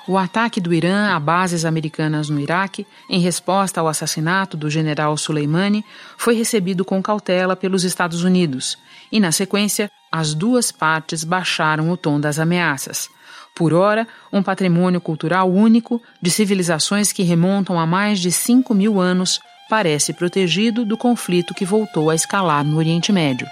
O 0.07 0.15
ataque 0.15 0.61
do 0.61 0.71
Irã 0.71 1.07
a 1.07 1.19
bases 1.19 1.65
americanas 1.65 2.29
no 2.29 2.39
Iraque, 2.39 2.85
em 3.09 3.19
resposta 3.19 3.81
ao 3.81 3.87
assassinato 3.87 4.55
do 4.55 4.69
general 4.69 5.17
Soleimani, 5.17 5.83
foi 6.19 6.35
recebido 6.35 6.85
com 6.85 7.01
cautela 7.01 7.55
pelos 7.55 7.83
Estados 7.83 8.23
Unidos, 8.23 8.77
e, 9.11 9.19
na 9.19 9.31
sequência, 9.31 9.89
as 10.11 10.35
duas 10.35 10.71
partes 10.71 11.23
baixaram 11.23 11.89
o 11.89 11.97
tom 11.97 12.19
das 12.19 12.37
ameaças 12.37 13.09
por 13.55 13.73
ora, 13.73 14.07
um 14.31 14.43
patrimônio 14.43 14.99
cultural 14.99 15.49
único 15.49 16.01
de 16.21 16.29
civilizações 16.29 17.11
que 17.11 17.23
remontam 17.23 17.79
a 17.79 17.85
mais 17.85 18.19
de 18.19 18.31
5 18.31 18.73
mil 18.73 18.99
anos, 18.99 19.39
parece 19.69 20.13
protegido 20.13 20.83
do 20.83 20.97
conflito 20.97 21.53
que 21.53 21.65
voltou 21.65 22.09
a 22.09 22.15
escalar 22.15 22.65
no 22.65 22.77
Oriente 22.77 23.11
Médio. 23.11 23.47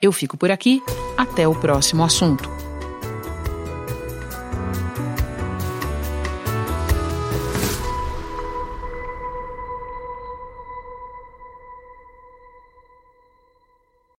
Eu 0.00 0.12
fico 0.12 0.36
por 0.36 0.50
aqui, 0.50 0.80
até 1.16 1.48
o 1.48 1.54
próximo 1.54 2.04
assunto. 2.04 2.57